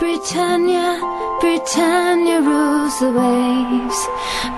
Britannia, 0.00 0.98
Britannia 1.40 2.40
rules 2.40 2.98
the 2.98 3.10
waves. 3.12 3.98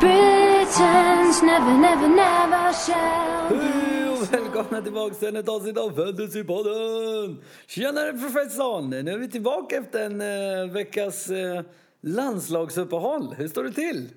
Britons 0.00 1.42
never, 1.42 1.74
never, 1.78 2.08
never 2.08 2.72
shall. 2.72 3.56
Hej 3.58 4.08
och 4.10 4.32
välkomna 4.34 4.82
tillbaka 4.82 5.14
till 5.14 5.36
ett 5.36 5.48
avsnitt 5.48 5.78
av 5.78 5.90
Fantasypodden! 5.90 7.42
Tjenare 7.66 8.12
professorn! 8.12 8.90
Nu 8.90 9.12
är 9.12 9.18
vi 9.18 9.30
tillbaka 9.30 9.76
efter 9.76 10.06
en 10.06 10.20
eh, 10.20 10.72
veckas 10.72 11.30
eh, 11.30 11.62
landslagsuppehåll. 12.00 13.34
Hur 13.38 13.48
står 13.48 13.64
det 13.64 13.72
till? 13.72 14.08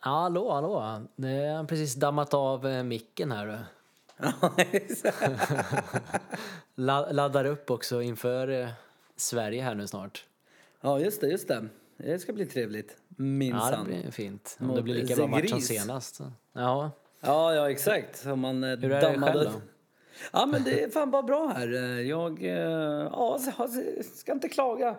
Hallå, 0.00 0.52
hallå. 0.52 1.00
Det 1.16 1.46
har 1.56 1.64
precis 1.64 1.94
dammat 1.94 2.34
av 2.34 2.66
eh, 2.66 2.82
micken 2.82 3.32
här. 3.32 3.46
du. 3.46 3.58
La- 6.74 7.10
Laddar 7.12 7.44
upp 7.44 7.70
också 7.70 8.02
inför 8.02 8.48
eh, 8.62 8.68
Sverige 9.16 9.62
här 9.62 9.74
nu 9.74 9.86
snart. 9.86 10.24
Ja, 10.86 11.00
just 11.00 11.20
det, 11.20 11.26
just 11.28 11.48
det. 11.48 11.68
Det 11.96 12.18
ska 12.18 12.32
bli 12.32 12.46
trevligt. 12.46 12.96
Ja, 12.98 13.14
det 13.16 13.22
Minsann. 13.22 13.84
blir 13.86 14.10
fint. 14.10 14.56
Om 14.60 14.74
det 14.74 14.82
blir 14.82 14.94
lika 14.94 15.16
bra 15.16 15.26
match 15.26 15.50
som 15.50 15.60
senast. 15.60 16.20
Ja, 16.52 16.90
Ja, 17.20 17.54
ja, 17.54 17.70
exakt. 17.70 18.26
Om 18.26 18.40
man, 18.40 18.64
eh, 18.64 18.70
hur 18.78 18.84
är 18.92 19.00
det 19.00 19.12
dammade- 19.12 19.32
själv 19.32 19.50
då? 19.52 19.60
Ja, 20.32 20.46
men 20.46 20.64
det 20.64 20.82
är 20.82 20.88
fan 20.90 21.10
bara 21.10 21.22
bra 21.22 21.46
här. 21.56 21.74
Eh, 21.74 22.00
Jag 22.00 22.42
eh, 22.42 22.50
ja, 22.50 23.38
ska 24.14 24.32
inte 24.32 24.48
klaga. 24.48 24.96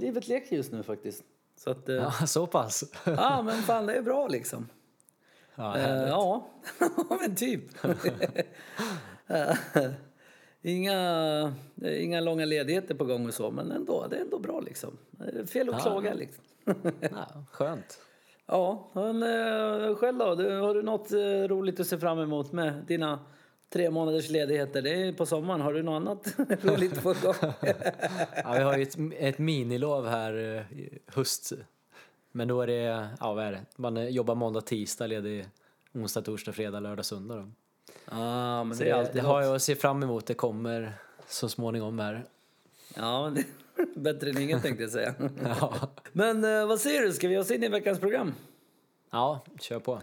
Livet 0.00 0.28
leker 0.28 0.56
just 0.56 0.72
nu 0.72 0.82
faktiskt. 0.82 1.24
Så 1.56 1.70
att, 1.70 1.88
Ja, 1.88 2.10
så 2.26 2.46
pass? 2.46 2.84
ja, 3.04 3.42
men 3.42 3.62
fan 3.62 3.86
det 3.86 3.94
är 3.94 4.02
bra 4.02 4.28
liksom. 4.28 4.68
Ja, 5.54 5.70
härligt. 5.70 6.08
ja, 6.08 6.46
men 7.20 7.34
typ. 7.34 7.62
Eh, 10.64 10.72
inga, 10.72 10.94
är 11.82 11.96
inga 12.00 12.20
långa 12.20 12.44
ledigheter 12.44 12.94
på 12.94 13.04
gång 13.04 13.26
och 13.26 13.34
så, 13.34 13.50
men 13.50 13.70
ändå, 13.72 14.06
det 14.10 14.16
är 14.16 14.20
ändå 14.20 14.38
bra 14.38 14.60
liksom. 14.60 14.96
Fel 15.46 15.68
att 15.68 15.74
Ja. 15.74 15.78
klaga 15.82 16.14
liksom. 16.14 16.44
Ja, 17.00 17.44
skönt. 17.50 18.00
Ja, 18.46 18.90
men 18.92 19.22
eh, 19.22 19.94
själv 19.96 20.18
då? 20.18 20.24
Har 20.24 20.74
du 20.74 20.82
något 20.82 21.12
eh, 21.12 21.18
roligt 21.48 21.80
att 21.80 21.86
se 21.86 21.98
fram 21.98 22.18
emot 22.18 22.52
med 22.52 22.84
dina 22.86 23.18
tre 23.72 23.90
månaders 23.90 24.30
ledigheter? 24.30 24.82
Det 24.82 24.90
är 24.90 25.12
på 25.12 25.26
sommaren. 25.26 25.60
Har 25.60 25.72
du 25.74 25.82
något 25.82 25.96
annat 26.00 26.34
roligt 26.64 27.02
på 27.02 27.08
gång? 27.22 27.34
Ja, 28.44 28.52
vi 28.52 28.62
har 28.62 28.76
ju 28.76 28.82
ett, 28.82 28.96
ett 29.18 29.38
minilov 29.38 30.06
här 30.06 30.32
eh, 30.34 30.78
i 30.78 30.98
höst. 31.06 31.52
Men 32.32 32.48
då 32.48 32.60
är 32.62 32.66
det, 32.66 33.08
ja 33.20 33.34
vad 33.34 33.44
är 33.44 33.52
det? 33.52 33.60
Man 33.76 33.96
eh, 33.96 34.08
jobbar 34.08 34.34
måndag, 34.34 34.60
tisdag, 34.60 35.06
ledig 35.06 35.46
onsdag, 35.94 36.22
torsdag, 36.22 36.52
fredag, 36.52 36.80
lördag, 36.80 37.04
söndag. 37.04 37.34
Då. 37.36 37.50
Ja, 38.10 38.64
men 38.64 38.76
Så 38.76 38.82
det 38.82 38.90
är 38.90 38.94
det, 38.94 39.00
alltid 39.00 39.22
det 39.22 39.26
har 39.26 39.42
jag 39.42 39.54
att 39.54 39.62
se 39.62 39.76
fram 39.76 40.02
emot. 40.02 40.26
Det 40.26 40.34
kommer 40.34 40.92
så 41.28 41.48
småningom 41.48 41.98
här. 41.98 42.24
Ja, 42.96 43.24
men 43.24 43.34
det, 43.34 43.44
bättre 44.00 44.30
än 44.30 44.38
inget 44.38 44.62
tänkte 44.62 44.82
jag 44.82 44.92
säga. 44.92 45.14
Ja, 45.44 45.90
Men 46.12 46.44
eh, 46.44 46.66
vad 46.66 46.80
säger 46.80 47.02
du? 47.02 47.12
Ska 47.12 47.28
vi 47.28 47.38
oss 47.38 47.50
in 47.50 47.62
i 47.62 47.68
veckans 47.68 48.00
program? 48.00 48.34
ja 49.10 49.44
kör 49.60 49.78
på. 49.78 50.00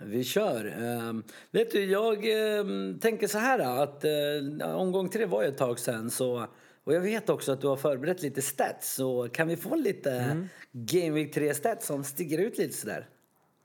Vi 0.00 0.24
kör. 0.24 0.74
Ehm, 0.78 1.22
vet 1.50 1.70
du, 1.72 1.84
jag 1.84 2.24
ehm, 2.24 2.98
tänker 2.98 3.26
så 3.26 3.38
här 3.38 3.82
att 3.82 4.04
uh, 4.04 4.76
omgång 4.76 5.08
tre 5.08 5.26
var 5.26 5.42
ju 5.42 5.48
ett 5.48 5.58
tag 5.58 5.78
sedan 5.78 6.10
så 6.10 6.46
och 6.84 6.94
jag 6.94 7.00
vet 7.00 7.28
också 7.28 7.52
att 7.52 7.60
du 7.60 7.66
har 7.66 7.76
förberett 7.76 8.22
lite 8.22 8.42
stats 8.42 8.94
så 8.94 9.28
kan 9.28 9.48
vi 9.48 9.56
få 9.56 9.76
lite 9.76 10.10
Mm. 10.10 10.48
Game 10.72 11.10
Week 11.10 11.34
3 11.34 11.54
stats 11.54 11.86
som 11.86 12.04
sticker 12.04 12.38
ut 12.38 12.58
lite 12.58 12.76
sådär? 12.76 13.08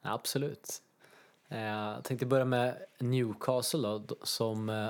Absolut. 0.02 0.82
Eh, 1.54 1.64
Jag 1.64 2.04
tänkte 2.04 2.26
börja 2.26 2.46
med 2.46 2.76
Newcastle 3.00 3.88
då, 4.08 4.16
som 4.24 4.70
eh, 4.70 4.90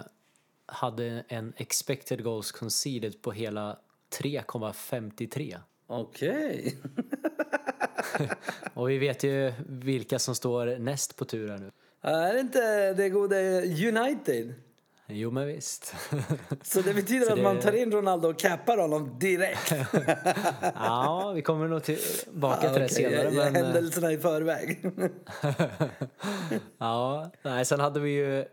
hade 0.65 1.23
en 1.27 1.53
expected 1.57 2.23
goals 2.23 2.51
conceded 2.51 3.21
på 3.21 3.31
hela 3.31 3.77
3,53. 4.19 5.59
Okej. 5.87 6.77
Och 8.73 8.89
vi 8.89 8.97
vet 8.97 9.23
ju 9.23 9.53
vilka 9.67 10.19
som 10.19 10.35
står 10.35 10.79
näst 10.79 11.15
på 11.17 11.25
tur 11.25 11.49
här 11.49 11.57
nu. 11.57 11.71
Är 12.01 12.33
det 12.33 12.39
inte 12.39 12.93
det 12.93 13.09
goda 13.09 13.35
United? 13.61 14.53
Jo 15.15 15.31
men 15.31 15.47
visst. 15.47 15.95
Så 16.61 16.81
det 16.81 16.93
betyder 16.93 17.25
Så 17.25 17.33
att 17.33 17.39
man 17.41 17.55
det- 17.55 17.61
tar 17.61 17.73
in 17.73 17.91
Ronaldo 17.91 18.29
och 18.29 18.39
cappar 18.39 18.77
honom 18.77 19.19
direkt? 19.19 19.71
ja, 20.75 21.31
vi 21.35 21.41
kommer 21.41 21.67
nog 21.67 21.83
tillbaka 21.83 22.59
till 22.61 22.69
det 22.69 22.75
Okej, 22.85 22.89
senare. 22.89 23.13
jag- 23.15 23.33
jag- 23.33 23.53
Men, 23.53 23.55
eh, 23.55 23.63
Händelserna 23.63 24.11
i 24.11 24.17
förväg. 24.17 24.85
ja, 26.77 27.31
nej, 27.43 27.65
sen 27.65 27.79
hade 27.79 27.99
vi 27.99 28.09
ju 28.11 28.45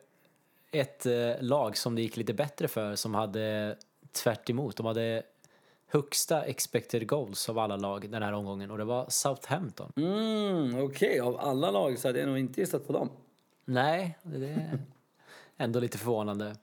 ett 0.73 1.07
eh, 1.07 1.13
lag 1.41 1.77
som 1.77 1.95
det 1.95 2.03
gick 2.03 2.17
lite 2.17 2.35
bättre 2.35 2.69
för 2.69 2.97
som 2.97 3.15
hade 3.15 3.77
tvärt 4.13 4.51
emot. 4.51 4.77
De 4.77 4.87
hade 4.87 5.23
högsta 5.93 6.43
expected 6.45 7.09
goals 7.09 7.49
av 7.49 7.59
alla 7.59 7.77
lag 7.77 8.11
den 8.11 8.23
här 8.23 8.33
omgången 8.33 8.71
och 8.71 8.79
det 8.79 8.85
var 8.85 9.07
Southampton. 9.09 9.93
Mm, 9.97 10.83
Okej, 10.85 11.21
av 11.21 11.41
alla 11.41 11.71
lag 11.71 11.99
så 11.99 12.09
hade 12.09 12.19
jag 12.19 12.29
nog 12.29 12.39
inte 12.39 12.61
gissat 12.61 12.87
på 12.87 12.93
dem. 12.93 13.11
Nej, 13.65 14.19
det 14.23 14.47
är 14.47 14.79
ändå 15.61 15.81
lite 15.81 15.99
förvånande. 15.99 16.47
Eh, 16.47 16.55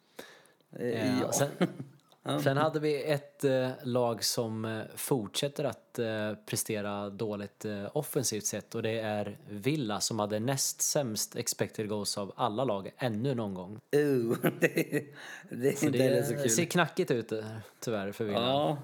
Eh, 0.79 1.19
ja. 1.21 1.31
Sen, 1.31 1.49
sen 2.43 2.57
hade 2.57 2.79
vi 2.79 3.03
ett 3.03 3.43
eh, 3.43 3.69
lag 3.83 4.23
som 4.23 4.65
eh, 4.65 4.81
fortsätter 4.95 5.63
att 5.63 5.99
eh, 5.99 6.33
prestera 6.45 7.09
dåligt 7.09 7.65
eh, 7.65 7.85
offensivt 7.93 8.45
sett 8.45 8.75
och 8.75 8.83
det 8.83 8.99
är 8.99 9.37
Villa 9.49 9.99
som 9.99 10.19
hade 10.19 10.39
näst 10.39 10.81
sämst 10.81 11.35
expected 11.35 11.89
goals 11.89 12.17
av 12.17 12.33
alla 12.35 12.63
lag 12.63 12.91
ännu 12.97 13.35
någon 13.35 13.53
gång. 13.53 13.79
Uh, 13.95 14.37
det, 14.59 15.03
det 15.49 15.67
är 15.69 15.75
Så 15.75 15.85
inte 15.85 15.97
heller 15.99 16.23
så 16.23 16.33
det 16.33 16.41
kul. 16.41 16.49
ser 16.49 16.65
knackigt 16.65 17.11
ut 17.11 17.31
tyvärr 17.79 18.11
för 18.11 18.25
Villa. 18.25 18.39
Ja, 18.39 18.77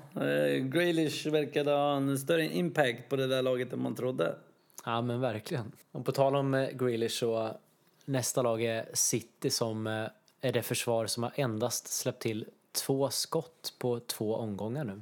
Grealish 0.59 1.27
verkade 1.27 1.71
ha 1.71 1.95
en 1.95 2.17
större 2.17 2.45
impact 2.45 3.09
på 3.09 3.15
det 3.15 3.27
där 3.27 3.41
laget 3.41 3.73
än 3.73 3.81
man 3.81 3.95
trodde. 3.95 4.35
Ja 4.85 5.01
men 5.01 5.19
verkligen. 5.21 5.71
Och 5.91 6.05
på 6.05 6.11
tal 6.11 6.35
om 6.35 6.67
Grealish 6.73 7.19
så 7.19 7.57
nästa 8.05 8.41
lag 8.41 8.63
är 8.63 8.89
City 8.93 9.49
som 9.49 9.87
eh, 9.87 10.07
är 10.41 10.51
det 10.51 10.61
försvar 10.61 11.05
som 11.05 11.23
har 11.23 11.31
endast 11.35 11.87
släppt 11.87 12.21
till 12.21 12.45
två 12.71 13.09
skott 13.09 13.73
på 13.77 13.99
två 13.99 14.35
omgångar 14.35 14.83
nu. 14.83 15.01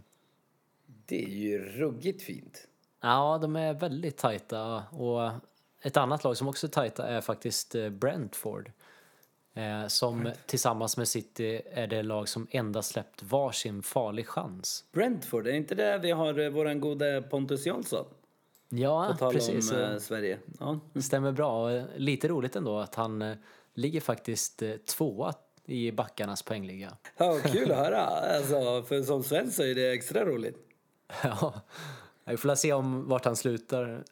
Det 0.86 1.24
är 1.24 1.30
ju 1.30 1.60
ruggigt 1.60 2.24
fint. 2.24 2.68
Ja, 3.02 3.40
de 3.42 3.56
är 3.56 3.74
väldigt 3.74 4.18
tajta 4.18 4.84
och 4.90 5.32
ett 5.82 5.98
annat 5.98 6.24
lag 6.24 6.38
som 6.38 6.48
också 6.48 6.68
är 6.68 6.72
tajta 6.72 7.08
är 7.08 7.22
faktiskt 7.22 7.76
eh, 7.76 7.90
Brentford. 7.90 8.72
Eh, 9.54 9.88
som 9.88 10.32
tillsammans 10.46 10.98
med 10.98 11.08
City 11.08 11.62
är 11.72 11.88
det 11.88 12.04
lag 12.04 12.30
som 12.30 12.48
endast 12.52 12.92
släppt 12.92 13.24
varsin 13.24 13.84
farlig 13.84 14.28
chans. 14.28 14.86
Brentford, 14.92 15.48
är 15.48 15.54
inte 15.54 15.76
det 15.76 15.98
vi 15.98 16.12
har 16.12 16.50
våran 16.50 16.80
gode 16.80 17.22
Pontus 17.22 17.66
Jansson? 17.66 18.06
Ja, 18.74 19.16
På 19.20 19.32
precis. 19.32 19.72
om 19.72 19.78
eh, 19.78 19.98
Sverige. 19.98 20.40
Ja. 20.60 20.80
Stämmer 21.02 21.32
bra. 21.32 21.70
Lite 21.96 22.28
roligt 22.28 22.56
ändå 22.56 22.80
att 22.80 22.96
han 22.96 23.22
eh, 23.22 23.36
ligger 23.74 24.02
faktiskt 24.02 24.62
eh, 24.62 24.72
tvåa 24.76 25.34
i 25.66 25.92
backarnas 25.92 26.44
poängliga. 26.44 26.98
ja, 27.18 27.40
kul 27.46 27.72
att 27.72 27.78
höra. 27.78 28.02
Alltså, 28.06 28.84
för 28.84 29.04
som 29.04 29.24
svensk 29.24 29.56
så 29.56 29.64
är 29.64 29.76
det 29.76 29.92
extra 29.92 30.26
roligt. 30.26 30.58
Ja, 31.24 31.62
vi 32.26 32.38
får 32.38 32.56
se 32.56 32.74
om 32.74 33.08
vart 33.08 33.26
han 33.26 33.36
slutar. 33.36 34.04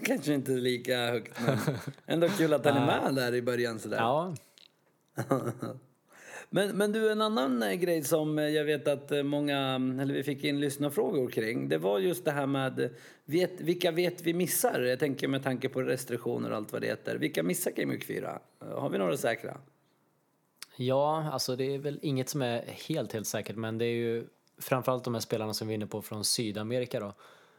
Kanske 0.04 0.34
inte 0.34 0.52
lika 0.52 0.96
högt, 1.06 1.40
men 1.46 1.58
ändå 2.06 2.28
kul 2.28 2.52
att 2.52 2.64
han 2.64 2.76
är 2.76 2.86
med 2.86 3.14
där 3.14 3.34
i 3.34 3.42
början 3.42 3.78
sådär. 3.78 3.96
Ja, 3.96 4.34
Men, 6.54 6.76
men 6.76 6.92
du, 6.92 7.12
en 7.12 7.20
annan 7.20 7.62
eh, 7.62 7.72
grej 7.72 8.04
som 8.04 8.38
eh, 8.38 8.48
jag 8.48 8.64
vet 8.64 8.88
att 8.88 9.12
eh, 9.12 9.22
många, 9.22 9.74
eller 9.74 10.14
vi 10.14 10.22
fick 10.22 10.44
in 10.44 10.60
lyssnarfrågor 10.60 11.30
kring, 11.30 11.68
det 11.68 11.78
var 11.78 11.98
just 11.98 12.24
det 12.24 12.30
här 12.30 12.46
med 12.46 12.90
vet, 13.24 13.60
vilka 13.60 13.90
vet 13.90 14.22
vi 14.22 14.34
missar? 14.34 14.80
Jag 14.80 14.98
tänker 14.98 15.28
med 15.28 15.42
tanke 15.42 15.68
på 15.68 15.82
restriktioner 15.82 16.50
och 16.50 16.56
allt 16.56 16.72
vad 16.72 16.80
det 16.80 16.86
heter. 16.86 17.16
Vilka 17.16 17.42
missar 17.42 17.70
Game 17.70 17.92
Week 17.92 18.04
4? 18.04 18.38
Eh, 18.60 18.80
Har 18.80 18.88
vi 18.90 18.98
några 18.98 19.16
säkra? 19.16 19.56
Ja, 20.76 21.30
alltså 21.32 21.56
det 21.56 21.74
är 21.74 21.78
väl 21.78 21.98
inget 22.02 22.28
som 22.28 22.42
är 22.42 22.62
helt, 22.66 23.12
helt 23.12 23.26
säkert, 23.26 23.56
men 23.56 23.78
det 23.78 23.84
är 23.84 23.94
ju 23.94 24.24
framförallt 24.58 25.04
de 25.04 25.14
här 25.14 25.20
spelarna 25.20 25.54
som 25.54 25.68
vi 25.68 25.74
är 25.74 25.76
inne 25.76 25.86
på 25.86 26.02
från 26.02 26.24
Sydamerika 26.24 27.00
då. 27.00 27.12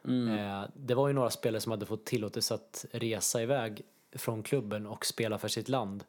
Eh, 0.07 0.63
det 0.75 0.96
var 0.96 1.07
ju 1.07 1.13
några 1.13 1.30
spelare 1.30 1.62
som 1.62 1.72
hade 1.72 1.86
fått 1.86 2.06
tillåtelse 2.06 2.54
att 2.54 2.86
resa 2.92 3.42
iväg 3.42 3.81
från 4.16 4.44
klubben 4.44 4.88
och 4.88 5.06
spela 5.06 5.38
för 5.38 5.48
sitt 5.48 5.69
land. 5.69 6.04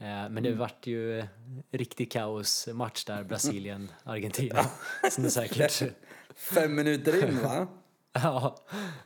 Eh, 0.00 0.28
men 0.28 0.42
det 0.42 0.52
vart 0.52 0.86
ju 0.86 1.24
riktig 1.70 2.12
kaosmatch 2.12 3.04
där, 3.04 3.24
Brasilien-Argentina. 3.28 4.64
som 5.10 5.24
det 5.24 5.30
säkert 5.30 5.82
Fem 6.36 6.74
minuter 6.74 7.28
in 7.28 7.42
va? 7.42 7.66
Ja, 8.12 8.56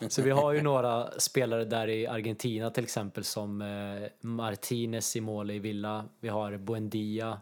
så 0.08 0.22
vi 0.22 0.30
har 0.30 0.52
ju 0.52 0.62
några 0.62 1.10
spelare 1.20 1.64
där 1.64 1.88
i 1.88 2.06
Argentina 2.06 2.70
till 2.70 2.84
exempel 2.84 3.24
som 3.24 3.62
eh, 3.62 4.08
Martinez 4.20 5.16
i 5.16 5.20
mål 5.20 5.50
i 5.50 5.58
Villa. 5.58 6.08
Vi 6.20 6.28
har 6.28 6.56
Buendia, 6.56 7.40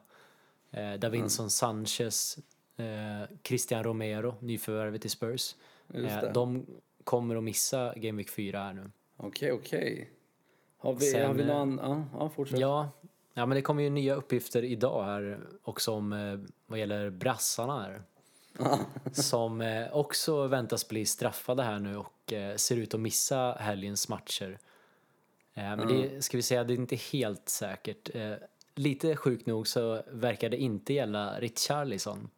eh, 0.70 0.93
Davinson 0.93 1.50
Sanchez, 1.50 2.38
eh, 2.76 3.37
Christian 3.44 3.84
Romero, 3.84 4.34
nyförvärvet 4.40 5.05
i 5.05 5.08
Spurs. 5.08 5.55
Eh, 5.94 6.32
de 6.32 6.66
kommer 7.05 7.37
att 7.37 7.44
missa 7.44 7.94
Game 7.96 8.16
Week 8.16 8.31
4 8.31 8.58
här 8.58 8.72
nu. 8.72 8.90
Okej, 9.16 9.52
okej. 9.52 10.10
Har 10.78 10.94
vi, 10.94 11.06
Sen, 11.06 11.26
har 11.26 11.34
vi 11.34 11.43
eh, 11.43 11.48
någon... 11.48 11.81
Ja, 11.82 12.05
ja 12.12 12.28
fortsätt. 12.28 12.58
Ja, 12.58 12.90
ja, 13.34 13.46
men 13.46 13.56
det 13.56 13.62
kommer 13.62 13.82
ju 13.82 13.90
nya 13.90 14.14
uppgifter 14.14 14.64
idag 14.64 15.05
här 15.05 15.40
också 15.62 15.93
om 15.93 16.12
eh, 16.12 16.38
vad 16.67 16.79
gäller 16.79 17.11
brassarna 17.11 17.82
här. 17.82 18.02
som 19.12 19.61
eh, 19.61 19.96
också 19.96 20.46
väntas 20.46 20.88
bli 20.88 21.06
straffade 21.06 21.62
här 21.62 21.79
nu 21.79 21.96
och 21.96 22.32
eh, 22.32 22.56
ser 22.56 22.76
ut 22.76 22.94
att 22.94 23.00
missa 23.00 23.56
helgens 23.61 24.08
matcher. 24.08 24.58
Men 25.55 25.88
det 25.88 26.25
ska 26.25 26.37
vi 26.37 26.43
säga, 26.43 26.64
det 26.64 26.73
är 26.73 26.76
inte 26.76 26.96
helt 26.96 27.49
säkert. 27.49 28.11
Lite 28.75 29.17
sjukt 29.17 29.46
nog 29.46 29.69
så 29.69 30.02
verkar 30.11 30.49
det 30.49 30.56
inte 30.56 30.93
gälla 30.93 31.40
Richarlison. 31.40 32.31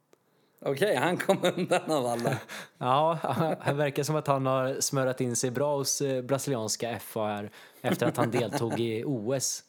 Okej, 0.61 0.97
han 0.97 1.17
kom 1.17 1.39
undan 1.57 1.91
av 1.91 2.07
alla. 2.07 2.39
Ja, 2.79 3.19
han 3.61 3.77
verkar 3.77 4.03
som 4.03 4.17
att 4.17 4.27
han 4.27 4.47
har 4.47 4.81
smörat 4.81 5.21
in 5.21 5.37
sig 5.37 5.51
bra 5.51 5.77
hos 5.77 6.03
brasilianska 6.23 6.99
FA 6.99 7.27
här 7.27 7.51
efter 7.81 8.07
att 8.07 8.17
han 8.17 8.31
deltog 8.31 8.81
i 8.81 9.05
OS. 9.05 9.65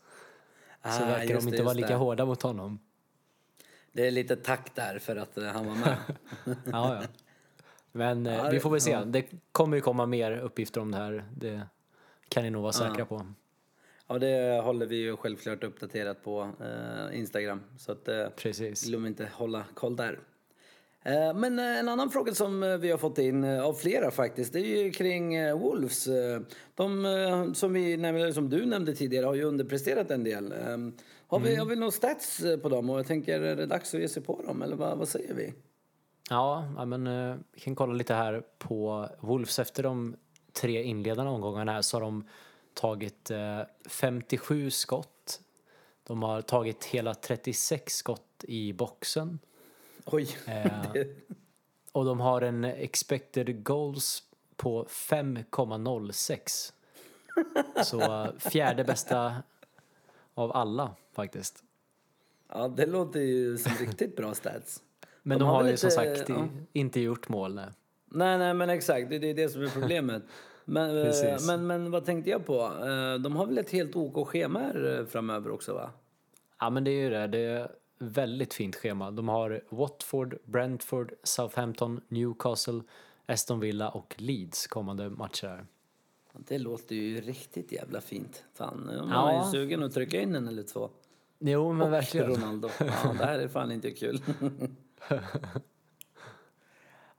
Så 0.85 1.03
Ah, 1.03 1.05
verkar 1.05 1.33
just 1.33 1.47
de 1.47 1.53
inte 1.53 1.63
vara 1.63 1.73
lika 1.73 1.87
det. 1.87 1.93
hårda 1.95 2.25
mot 2.25 2.41
honom. 2.41 2.79
Det 3.91 4.07
är 4.07 4.11
lite 4.11 4.35
tack 4.35 4.75
där 4.75 4.99
för 4.99 5.15
att 5.15 5.37
eh, 5.37 5.43
han 5.45 5.65
var 5.67 5.75
med. 5.75 5.97
Ja, 6.71 6.95
ja. 7.01 7.07
Men 7.91 8.27
eh, 8.27 8.33
Ja, 8.35 8.49
vi 8.49 8.59
får 8.59 8.69
väl 8.69 8.81
se. 8.81 8.91
ja. 8.91 9.05
Det 9.05 9.25
kommer 9.51 9.77
ju 9.77 9.81
komma 9.81 10.05
mer 10.05 10.37
uppgifter 10.37 10.81
om 10.81 10.91
det 10.91 10.97
här. 10.97 11.23
Det 11.37 11.61
kan 12.29 12.43
ni 12.43 12.49
nog 12.49 12.61
vara 12.61 12.73
säkra 12.73 13.05
på. 13.05 13.25
Ja, 14.07 14.17
det 14.19 14.61
håller 14.63 14.85
vi 14.85 14.95
ju 14.95 15.17
självklart 15.17 15.63
uppdaterat 15.63 16.23
på 16.23 16.51
eh, 16.61 17.19
Instagram. 17.19 17.61
Så 17.77 17.91
att 17.91 18.07
eh, 18.07 18.29
Precis. 18.29 18.85
glöm 18.87 19.05
inte 19.05 19.29
hålla 19.33 19.63
koll 19.73 19.95
där. 19.95 20.19
Eh, 21.05 21.33
men 21.33 21.59
eh, 21.59 21.79
en 21.79 21.89
annan 21.89 22.09
fråga 22.09 22.33
som 22.33 22.63
eh, 22.63 22.77
vi 22.77 22.91
har 22.91 22.97
fått 22.97 23.17
in 23.17 23.43
av 23.43 23.73
flera 23.73 24.11
faktiskt, 24.11 24.53
det 24.53 24.59
är 24.59 24.83
ju 24.83 24.91
kring 24.91 25.51
Wolves. 25.59 26.07
De 26.75 27.53
som, 27.55 27.73
vi, 27.73 28.31
som 28.33 28.49
du 28.49 28.65
nämnde 28.65 28.95
tidigare 28.95 29.25
har 29.25 29.33
ju 29.33 29.43
underpresterat 29.43 30.11
en 30.11 30.23
del. 30.23 30.51
Eh, 30.51 30.77
Har 31.27 31.39
vi, 31.39 31.55
har 31.55 31.65
vi 31.65 31.75
några 31.75 31.91
stats 31.91 32.41
på 32.61 32.69
dem 32.69 32.89
och 32.89 32.99
jag 32.99 33.07
tänker 33.07 33.41
är 33.41 33.55
det 33.55 33.65
dags 33.65 33.93
att 33.93 34.01
ge 34.01 34.07
sig 34.07 34.23
på 34.23 34.41
dem 34.41 34.61
eller 34.61 34.75
vad, 34.75 34.97
vad 34.97 35.07
säger 35.07 35.33
vi? 35.33 35.53
Ja, 36.29 36.85
men 36.85 37.03
vi 37.51 37.59
kan 37.59 37.75
kolla 37.75 37.93
lite 37.93 38.13
här 38.13 38.43
på 38.57 39.09
Wolves. 39.19 39.59
Efter 39.59 39.83
de 39.83 40.15
tre 40.53 40.83
inledande 40.83 41.31
omgångarna 41.31 41.71
här 41.71 41.81
så 41.81 41.95
har 41.97 42.01
de 42.01 42.27
tagit 42.73 43.31
eh, 43.31 43.59
57 43.85 44.71
skott. 44.71 45.39
De 46.03 46.23
har 46.23 46.41
tagit 46.41 46.85
hela 46.85 47.13
36 47.13 47.93
skott 47.93 48.43
i 48.43 48.73
boxen. 48.73 49.39
Oj, 50.05 50.27
Eh, 50.47 50.71
Och 51.91 52.05
de 52.05 52.19
har 52.19 52.41
en 52.41 52.63
expected 52.65 53.63
goals 53.63 54.23
på 54.55 54.85
5,06. 54.89 56.73
Så 57.83 58.01
eh, 58.01 58.27
fjärde 58.39 58.83
bästa 58.83 59.35
av 60.33 60.51
alla 60.55 60.95
faktiskt. 61.13 61.63
ja, 62.53 62.67
det 62.67 62.85
låter 62.85 63.19
ju 63.19 63.57
som 63.57 63.71
riktigt 63.85 64.15
bra 64.15 64.33
stats. 64.33 64.81
Men 65.23 65.39
De 65.39 65.43
de, 65.43 65.49
har 65.49 65.63
har 65.63 65.69
ju 65.69 65.77
som 65.77 65.87
lite- 65.89 66.15
sagt 66.15 66.29
i- 66.29 66.33
ja. 66.33 66.47
inte 66.73 66.99
gjort 66.99 67.29
mål. 67.29 67.55
Nej. 67.55 67.65
Nej, 68.05 68.37
nej, 68.37 68.53
men 68.53 68.69
exakt. 68.69 69.09
Det 69.09 69.19
det 69.19 69.29
är 69.29 69.33
det 69.33 69.49
som 69.49 69.61
är 69.63 69.67
problemet. 69.69 70.23
Men, 70.65 70.97
eh, 70.97 71.13
men, 71.47 71.67
men 71.67 71.91
vad 71.91 72.05
tänkte 72.05 72.29
jag 72.29 72.45
på? 72.45 72.61
Eh, 72.63 73.13
De 73.21 73.35
har 73.35 73.45
väl 73.45 73.57
ett 73.57 73.71
helt 73.71 73.95
OK 73.95 74.27
schema 74.27 74.71
framöver 75.09 75.51
också, 75.51 75.73
va? 75.73 75.89
Ja 76.59 76.69
men 76.69 76.83
det 76.83 76.91
är 76.91 77.01
ju 77.03 77.09
det. 77.09 77.27
Det 77.27 77.71
väldigt 77.97 78.53
fint 78.53 78.75
schema. 78.75 79.11
De 79.11 79.27
har 79.29 79.61
Watford, 79.69 80.37
Brentford, 80.45 81.13
Southampton, 81.23 82.01
Newcastle, 82.07 82.81
Aston 83.25 83.59
Villa 83.59 83.89
och 83.89 84.15
Leeds 84.17 84.67
kommande 84.67 85.09
matcher 85.09 85.47
här. 85.47 85.65
Det 86.33 86.57
låter 86.57 86.95
ju 86.95 87.21
riktigt 87.21 87.71
jävla 87.71 88.01
fint. 88.01 88.43
Fan, 88.53 88.85
man 88.85 89.09
Ja. 89.09 89.31
är 89.31 89.45
ju 89.45 89.51
sugen 89.51 89.83
att 89.83 89.93
trycka 89.93 90.21
in 90.21 90.35
en 90.35 90.47
eller 90.47 90.63
två. 90.63 90.89
Jo 91.39 91.73
men 91.73 91.91
verkligen. 91.91 92.27
Ronaldo. 92.27 92.69
Ja, 92.79 92.85
det 93.19 93.25
här 93.25 93.39
är 93.39 93.47
fan 93.47 93.71
inte 93.71 93.91
kul. 93.91 94.21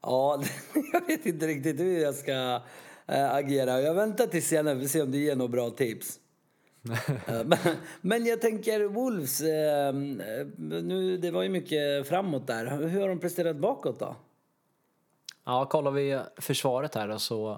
ja, 0.01 0.43
jag 0.93 1.07
vet 1.07 1.25
inte 1.25 1.47
riktigt 1.47 1.79
hur 1.79 1.99
jag 1.99 2.15
ska 2.15 2.61
äh, 3.05 3.33
agera. 3.33 3.81
Jag 3.81 3.93
väntar 3.93 4.27
tills 4.27 4.47
senare 4.47 4.79
för 4.79 4.87
se 4.87 5.01
om 5.01 5.11
du 5.11 5.17
ger 5.17 5.35
några 5.35 5.51
bra 5.51 5.69
tips. 5.69 6.19
Eh, 7.27 7.43
men, 7.45 7.57
men 8.01 8.25
jag 8.25 8.41
tänker 8.41 8.83
Wolves, 8.83 9.41
eh, 9.41 9.93
nu, 10.57 11.17
det 11.17 11.31
var 11.31 11.43
ju 11.43 11.49
mycket 11.49 12.07
framåt 12.07 12.47
där. 12.47 12.87
Hur 12.87 13.01
har 13.01 13.07
de 13.09 13.19
presterat 13.19 13.55
bakåt 13.55 13.99
då? 13.99 14.15
Ja, 15.45 15.65
kollar 15.65 15.91
vi 15.91 16.19
försvaret 16.37 16.95
här 16.95 17.07
då, 17.07 17.19
så 17.19 17.51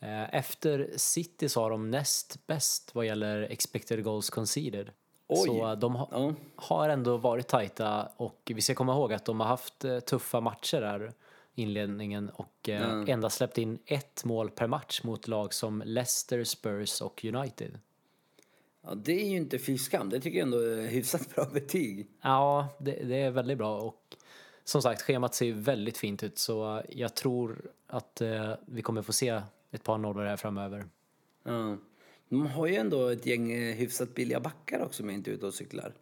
eh, 0.00 0.34
efter 0.34 0.90
City 0.96 1.48
så 1.48 1.60
har 1.62 1.70
de 1.70 1.90
näst 1.90 2.46
bäst 2.46 2.94
vad 2.94 3.06
gäller 3.06 3.42
expected 3.42 4.04
goals 4.04 4.30
conceded. 4.30 4.90
Oj. 5.28 5.46
Så 5.46 5.74
de 5.74 5.94
ha, 5.94 6.08
Ja. 6.10 6.34
har 6.56 6.88
ändå 6.88 7.16
varit 7.16 7.48
tajta 7.48 8.08
och 8.16 8.52
vi 8.54 8.60
ska 8.60 8.74
komma 8.74 8.92
ihåg 8.92 9.12
att 9.12 9.24
de 9.24 9.40
har 9.40 9.46
haft 9.46 9.84
tuffa 10.06 10.40
matcher 10.40 10.80
där 10.80 11.12
inledningen 11.54 12.30
och 12.30 12.68
eh, 12.68 13.04
endast 13.06 13.36
släppt 13.36 13.58
in 13.58 13.78
ett 13.86 14.24
mål 14.24 14.50
per 14.50 14.66
match 14.66 15.00
mot 15.04 15.28
lag 15.28 15.54
som 15.54 15.82
Leicester, 15.86 16.44
Spurs 16.44 17.00
och 17.00 17.24
United. 17.24 17.78
Ja, 18.82 18.94
det 18.94 19.12
är 19.12 19.28
ju 19.28 19.36
inte 19.36 19.58
fy 19.58 19.78
skam. 19.78 20.08
Det 20.08 20.20
tycker 20.20 20.38
jag 20.38 20.46
ändå 20.46 20.58
är 20.58 20.86
hyfsat 20.86 21.34
bra 21.34 21.44
betyg. 21.52 22.08
Ja, 22.22 22.68
det, 22.80 22.92
det 22.92 23.16
är 23.16 23.30
väldigt 23.30 23.58
bra 23.58 23.80
och 23.80 24.16
som 24.64 24.82
sagt 24.82 25.02
schemat 25.02 25.34
ser 25.34 25.52
väldigt 25.52 25.98
fint 25.98 26.22
ut 26.22 26.38
så 26.38 26.82
jag 26.88 27.14
tror 27.14 27.70
att 27.86 28.20
eh, 28.20 28.54
vi 28.66 28.82
kommer 28.82 29.02
få 29.02 29.12
se 29.12 29.42
ett 29.70 29.84
par 29.84 29.98
nollor 29.98 30.24
här 30.24 30.36
framöver. 30.36 30.84
Ja. 31.42 31.76
De 32.28 32.46
har 32.46 32.66
ju 32.66 32.76
ändå 32.76 33.08
ett 33.08 33.26
gäng 33.26 33.52
eh, 33.52 33.74
hyfsat 33.74 34.14
billiga 34.14 34.40
backar 34.40 34.80
också 34.80 35.02
om 35.02 35.08
jag 35.08 35.18
inte 35.18 35.30
är 35.30 35.32
ute 35.32 35.46
och 35.46 35.54
cyklar. 35.54 35.92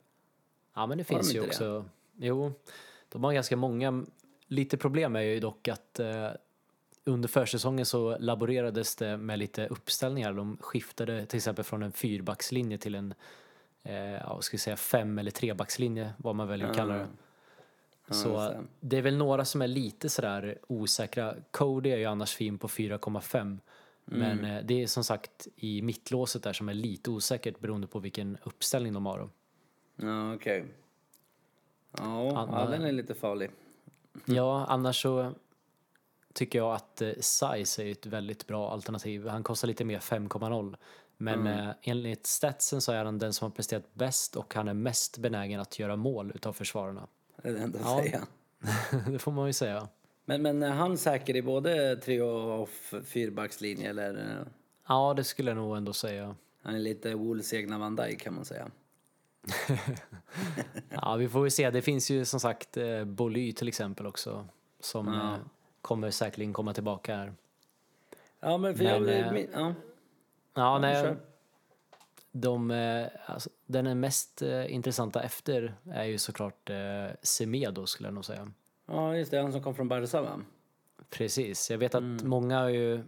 Ja, 0.74 0.86
men 0.86 0.98
det 0.98 1.08
Har 1.08 1.18
de 1.18 1.24
finns 1.24 1.34
ju 1.34 1.38
inte 1.38 1.48
också. 1.48 1.84
Jo, 2.16 2.52
de 3.08 3.24
har 3.24 3.32
ganska 3.32 3.56
många. 3.56 4.06
Lite 4.46 4.76
problem 4.76 5.16
är 5.16 5.20
ju 5.20 5.40
dock 5.40 5.68
att 5.68 6.00
eh, 6.00 6.28
under 7.08 7.28
försäsongen 7.28 7.86
så 7.86 8.16
laborerades 8.18 8.96
det 8.96 9.16
med 9.16 9.38
lite 9.38 9.66
uppställningar. 9.66 10.32
De 10.32 10.56
skiftade 10.60 11.26
till 11.26 11.36
exempel 11.36 11.64
från 11.64 11.82
en 11.82 11.92
fyrbackslinje 11.92 12.78
till 12.78 12.94
en 12.94 13.14
eh, 13.82 13.96
ja, 14.12 14.38
ska 14.42 14.58
säga, 14.58 14.76
fem 14.76 15.18
eller 15.18 15.30
trebackslinje, 15.30 16.12
vad 16.16 16.34
man 16.34 16.48
väljer 16.48 16.68
att 16.68 16.76
kalla 16.76 16.94
det. 16.94 17.06
Så 18.10 18.28
just 18.28 18.50
det. 18.50 18.64
det 18.80 18.96
är 18.98 19.02
väl 19.02 19.16
några 19.16 19.44
som 19.44 19.62
är 19.62 19.68
lite 19.68 20.08
sådär 20.08 20.58
osäkra. 20.66 21.34
Cody 21.50 21.90
är 21.90 21.96
ju 21.96 22.04
annars 22.04 22.34
fin 22.34 22.58
på 22.58 22.68
4,5. 22.68 23.58
Men 24.04 24.38
Mm. 24.38 24.44
eh, 24.56 24.64
det 24.64 24.82
är 24.82 24.86
som 24.86 25.04
sagt 25.04 25.48
i 25.56 25.82
mittlåset 25.82 26.42
där 26.42 26.52
som 26.52 26.68
är 26.68 26.74
lite 26.74 27.10
osäkert 27.10 27.58
beroende 27.60 27.86
på 27.86 27.98
vilken 27.98 28.38
uppställning 28.42 28.92
de 28.92 29.06
har. 29.06 29.28
Ja, 29.96 30.34
okej. 30.34 30.64
Ja, 31.98 32.32
Anna- 32.36 32.60
ja, 32.64 32.66
den 32.70 32.82
är 32.82 32.92
lite 32.92 33.14
farlig. 33.14 33.50
Ja, 34.24 34.66
annars 34.68 35.02
så 35.02 35.32
tycker 36.38 36.58
jag 36.58 36.74
att 36.74 37.02
eh, 37.02 37.10
Size 37.20 37.82
är 37.82 37.92
ett 37.92 38.06
väldigt 38.06 38.46
bra 38.46 38.70
alternativ. 38.70 39.26
Han 39.28 39.42
kostar 39.42 39.68
lite 39.68 39.84
mer 39.84 39.98
5,0. 39.98 40.76
Men 41.16 41.46
eh, 41.46 41.68
enligt 41.82 42.26
statsen 42.26 42.80
så 42.80 42.92
är 42.92 43.04
han 43.04 43.18
den 43.18 43.32
som 43.32 43.44
har 43.44 43.50
presterat 43.50 43.94
bäst 43.94 44.36
och 44.36 44.54
han 44.54 44.68
är 44.68 44.74
mest 44.74 45.18
benägen 45.18 45.60
att 45.60 45.78
göra 45.78 45.96
mål 45.96 46.32
utav 46.34 46.52
försvararna. 46.52 47.06
Det 47.42 47.48
är 47.48 47.52
det 47.52 47.58
enda 47.58 47.78
att 47.78 47.84
Ja. 47.84 48.02
säga. 48.02 48.26
det 49.10 49.18
får 49.18 49.32
man 49.32 49.46
ju 49.46 49.52
säga. 49.52 49.88
Men, 50.24 50.42
men 50.42 50.62
är 50.62 50.70
han 50.70 50.98
säker 50.98 51.36
i 51.36 51.42
både 51.42 51.96
tre 51.96 52.20
och 52.22 52.68
fyrbackslinje 53.04 53.90
eller? 53.90 54.44
Ja, 54.88 55.14
det 55.14 55.24
skulle 55.24 55.50
jag 55.50 55.56
nog 55.56 55.76
ändå 55.76 55.92
säga. 55.92 56.36
Han 56.62 56.74
är 56.74 56.78
lite 56.78 57.14
Wolves 57.14 57.54
egna 57.54 57.78
Van 57.78 57.96
Dijk 57.96 58.20
kan 58.20 58.34
man 58.34 58.44
säga. 58.44 58.70
Ja, 60.90 61.16
vi 61.16 61.28
får 61.28 61.44
ju 61.46 61.50
se. 61.50 61.70
Det 61.70 61.82
finns 61.82 62.10
ju 62.10 62.24
som 62.24 62.40
sagt 62.40 62.76
eh, 62.76 63.04
Boly 63.04 63.52
till 63.52 63.68
exempel 63.68 64.06
också 64.06 64.48
som 64.80 65.08
eh, 65.08 65.34
kommer 65.88 66.10
säkerligen 66.10 66.52
komma 66.52 66.74
tillbaka 66.74 67.16
här. 67.16 67.32
Ja, 68.40 68.58
men 68.58 68.74
för 68.74 68.84
Men, 68.84 69.08
jag... 69.08 69.26
eh, 69.26 69.32
min- 69.32 69.50
ja. 69.52 69.74
Ja, 70.54 70.78
nej, 70.78 71.16
de, 72.32 72.70
eh, 72.70 73.06
alltså, 73.26 73.50
den 73.66 73.86
är 73.86 73.94
mest 73.94 74.42
eh, 74.42 74.74
intressanta 74.74 75.22
efter 75.22 75.74
är 75.92 76.04
ju 76.04 76.18
såklart 76.18 76.70
eh, 76.70 76.76
Semedo 77.22 77.86
skulle 77.86 78.06
jag 78.06 78.14
nog 78.14 78.24
säga. 78.24 78.52
ja, 78.86 79.16
just 79.16 79.30
det. 79.30 79.40
Han 79.42 79.52
som 79.52 79.62
kom 79.62 79.74
från 79.74 79.88
Barca 79.88 80.22
va? 80.22 80.40
Precis. 81.10 81.70
Jag 81.70 81.78
vet 81.78 81.94
att 81.94 82.02
många 82.24 82.58
har 82.60 82.68
ju 82.68 83.02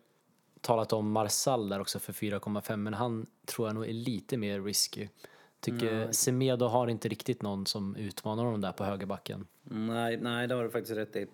talat 0.61 0.93
om 0.93 1.13
Marsall 1.13 1.69
där 1.69 1.81
också 1.81 1.99
för 1.99 2.13
4,5 2.13 2.77
men 2.77 2.95
han 2.95 3.27
tror 3.47 3.69
jag 3.69 3.75
nog 3.75 3.89
är 3.89 3.93
lite 3.93 4.37
mer 4.37 4.61
risky. 4.61 5.09
Tycker 5.61 6.13
Semedo 6.13 6.67
har 6.67 6.89
inte 6.89 7.09
riktigt 7.09 7.43
någon 7.43 7.67
som 7.67 7.97
utmanar 7.97 8.45
honom 8.45 8.61
där 8.61 8.73
på 8.73 8.85
högerbacken. 8.85 9.47
Nej, 9.63 10.17
nej, 10.17 10.47
det 10.47 10.55
har 10.55 10.65
du 10.65 10.71
faktiskt 10.71 10.97
rätt 10.97 11.17
i. 11.17 11.27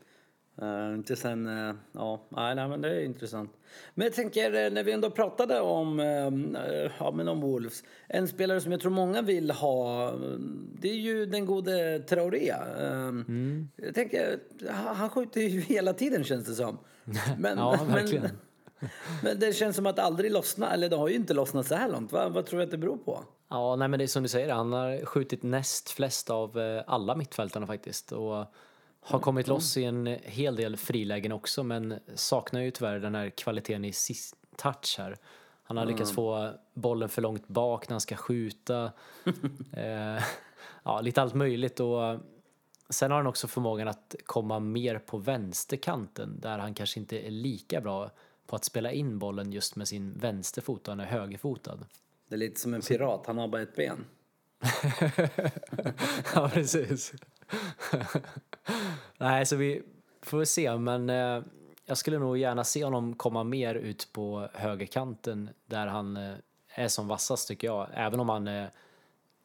Uh, 0.62 0.94
inte 0.94 1.16
sen, 1.16 1.46
eh, 1.68 1.74
ja, 1.92 2.20
nej, 2.30 2.68
men 2.68 2.80
det 2.80 2.88
är 2.88 3.04
intressant. 3.04 3.52
Men 3.94 4.04
jag 4.04 4.14
tänker, 4.14 4.64
eh, 4.64 4.70
när 4.72 4.84
vi 4.84 4.92
ändå 4.92 5.10
pratade 5.10 5.60
om, 5.60 6.00
eh, 6.00 6.90
ja, 6.98 7.10
men 7.10 7.28
om 7.28 7.40
Wolves, 7.40 7.82
en 8.08 8.28
spelare 8.28 8.60
som 8.60 8.72
jag 8.72 8.80
tror 8.80 8.90
många 8.90 9.22
vill 9.22 9.50
ha, 9.50 10.08
eh, 10.08 10.14
det 10.80 10.88
är 10.90 10.94
ju 10.96 11.26
den 11.26 11.46
gode 11.46 11.98
Traoré. 11.98 12.48
Eh, 12.50 13.12
Jag 13.76 13.94
tänker, 13.94 14.38
han 14.94 15.10
skjuter 15.10 15.40
ju 15.40 15.60
hela 15.74 15.92
tiden 15.92 16.24
känns 16.24 16.46
det 16.46 16.54
som. 16.54 16.78
Men, 17.38 17.58
Ja, 17.58 17.78
verkligen. 17.88 18.22
Men, 18.22 18.32
men 19.22 19.38
det 19.38 19.52
känns 19.56 19.76
som 19.76 19.86
att 19.86 19.96
det 19.96 20.02
aldrig 20.02 20.32
lossnar, 20.32 20.74
eller 20.74 20.88
det 20.88 20.96
har 20.96 21.08
ju 21.08 21.14
inte 21.14 21.34
lossnat 21.34 21.66
så 21.66 21.74
här 21.74 21.88
långt. 21.88 22.12
Va? 22.12 22.28
Vad 22.28 22.46
tror 22.46 22.58
du 22.58 22.64
att 22.64 22.70
det 22.70 22.78
beror 22.78 22.96
på? 22.96 23.24
Ja, 23.48 23.76
nej 23.76 23.88
men 23.88 23.98
det 23.98 24.04
är 24.04 24.06
som 24.06 24.22
du 24.22 24.28
säger, 24.28 24.52
han 24.54 24.72
har 24.72 25.04
skjutit 25.04 25.42
näst 25.42 25.90
flest 25.90 26.30
av 26.30 26.58
eh, 26.58 26.82
alla 26.86 27.16
mittfältarna 27.16 27.66
faktiskt 27.66 28.12
och 28.12 28.44
Har 29.08 29.18
kommit 29.18 29.46
loss 29.46 29.76
i 29.76 29.84
en 29.84 30.06
hel 30.22 30.56
del 30.56 30.76
frilägen 30.76 31.32
också 31.32 31.62
men 31.62 31.98
saknar 32.14 32.60
ju 32.60 32.70
tyvärr 32.70 32.98
den 32.98 33.14
här 33.14 33.30
kvaliteten 33.30 33.84
i 33.84 33.92
sist 33.92 34.36
touch 34.56 34.94
här. 34.98 35.16
Han 35.62 35.76
har 35.76 35.86
lyckats 35.86 36.12
få 36.12 36.52
bollen 36.74 37.08
för 37.08 37.22
långt 37.22 37.48
bak 37.48 37.88
när 37.88 37.94
han 37.94 38.00
ska 38.00 38.16
skjuta. 38.16 38.92
eh, 39.72 40.22
ja, 40.82 41.00
lite 41.00 41.22
allt 41.22 41.34
möjligt 41.34 41.80
och 41.80 42.18
sen 42.90 43.10
har 43.10 43.18
han 43.18 43.26
också 43.26 43.48
förmågan 43.48 43.88
att 43.88 44.14
komma 44.24 44.60
mer 44.60 44.98
på 44.98 45.18
vänsterkanten 45.18 46.40
där 46.40 46.58
han 46.58 46.74
kanske 46.74 47.00
inte 47.00 47.26
är 47.26 47.30
lika 47.30 47.80
bra 47.80 48.10
på 48.46 48.56
att 48.56 48.64
spela 48.64 48.92
in 48.92 49.18
bollen 49.18 49.52
just 49.52 49.76
med 49.76 49.88
sin 49.88 50.18
vänsterfot 50.18 50.88
och 50.88 50.92
han 50.92 51.00
är 51.00 51.04
högerfotad. 51.04 51.78
Det 52.28 52.34
är 52.34 52.38
lite 52.38 52.60
som 52.60 52.74
en 52.74 52.80
pirat, 52.80 53.26
han 53.26 53.38
har 53.38 53.48
bara 53.48 53.62
ett 53.62 53.76
ben. 53.76 54.04
ja, 56.34 56.50
precis. 56.54 57.12
Nej, 59.18 59.46
så 59.46 59.56
vi 59.56 59.82
får 60.22 60.38
väl 60.38 60.46
se, 60.46 60.76
men 60.76 61.10
eh, 61.10 61.42
jag 61.86 61.98
skulle 61.98 62.18
nog 62.18 62.38
gärna 62.38 62.64
se 62.64 62.84
honom 62.84 63.14
komma 63.14 63.44
mer 63.44 63.74
ut 63.74 64.08
på 64.12 64.48
högerkanten 64.54 65.50
där 65.66 65.86
han 65.86 66.16
eh, 66.16 66.34
är 66.74 66.88
som 66.88 67.08
vassast 67.08 67.48
tycker 67.48 67.68
jag, 67.68 67.88
även 67.94 68.20
om 68.20 68.28
han 68.28 68.48
är 68.48 68.70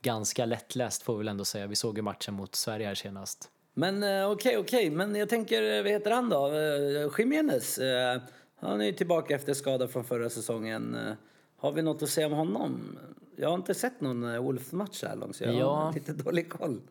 ganska 0.01 0.45
lättläst 0.45 1.03
får 1.03 1.13
vi 1.13 1.17
väl 1.17 1.27
ändå 1.27 1.45
säga. 1.45 1.67
Vi 1.67 1.75
såg 1.75 1.97
ju 1.97 2.01
matchen 2.01 2.33
mot 2.33 2.55
Sverige 2.55 2.87
här 2.87 2.95
senast. 2.95 3.49
Men 3.73 4.03
eh, 4.03 4.31
okej, 4.31 4.57
okej, 4.57 4.89
men 4.89 5.15
jag 5.15 5.29
tänker, 5.29 5.77
eh, 5.77 5.83
vad 5.83 5.91
heter 5.91 6.11
han 6.11 6.29
då? 6.29 6.47
Eh, 6.47 7.09
Jiménez. 7.17 7.77
eh, 7.77 8.21
han 8.59 8.81
är 8.81 8.85
ju 8.85 8.91
tillbaka 8.91 9.35
efter 9.35 9.53
skada 9.53 9.87
från 9.87 10.03
förra 10.03 10.29
säsongen. 10.29 10.95
Eh, 10.95 11.13
har 11.57 11.71
vi 11.71 11.81
något 11.81 12.03
att 12.03 12.09
säga 12.09 12.27
om 12.27 12.33
honom? 12.33 12.97
Jag 13.35 13.49
har 13.49 13.55
inte 13.55 13.73
sett 13.73 14.01
någon 14.01 14.23
uh, 14.23 14.41
Wolf-match 14.41 15.03
här 15.03 15.15
långt 15.15 15.35
så 15.35 15.43
jag 15.43 15.53
Ja. 15.53 15.75
har 15.75 15.93
lite 15.93 16.13
dålig 16.13 16.49
koll. 16.49 16.81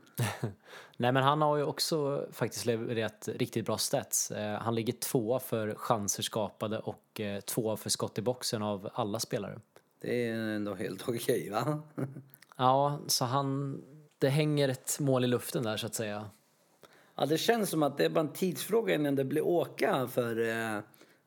Nej, 0.97 1.13
men 1.13 1.23
han 1.23 1.43
har 1.43 1.57
ju 1.57 1.65
också 1.65 2.27
faktiskt 2.33 2.67
levererat 2.67 3.29
riktigt 3.35 3.67
bra 3.67 3.79
stats. 3.79 4.31
Eh, 4.31 4.59
han 4.61 4.75
ligger 4.75 4.93
tvåa 4.93 5.41
för 5.41 5.75
chanser 5.75 6.23
skapade 6.23 6.79
och 6.79 7.21
eh, 7.21 7.41
tvåa 7.41 7.77
för 7.77 7.91
skott 7.91 8.19
i 8.19 8.23
boxen 8.23 8.63
av 8.63 8.91
alla 8.95 9.21
spelare. 9.21 9.61
Det 10.01 10.29
är 10.29 10.35
ändå 10.35 10.75
helt 10.75 11.03
okej, 11.09 11.51
va? 11.51 11.83
Ja, 12.57 12.99
så 13.07 13.25
han... 13.25 13.83
Det 14.19 14.29
hänger 14.29 14.69
ett 14.69 14.97
mål 15.01 15.25
i 15.25 15.27
luften 15.27 15.63
där 15.63 15.77
så 15.77 15.87
att 15.87 15.95
säga. 15.95 16.31
Ja, 17.17 17.27
det 17.27 17.39
känns 17.39 17.71
som 17.71 17.83
att 17.83 17.97
det 17.99 18.05
är 18.05 18.09
bara 18.11 18.21
en 18.21 18.33
tidsfråga 18.33 18.95
innan 18.95 19.15
det 19.15 19.25
blir 19.25 19.47
åka 19.47 20.09
för 20.09 20.39
uh, 20.39 20.81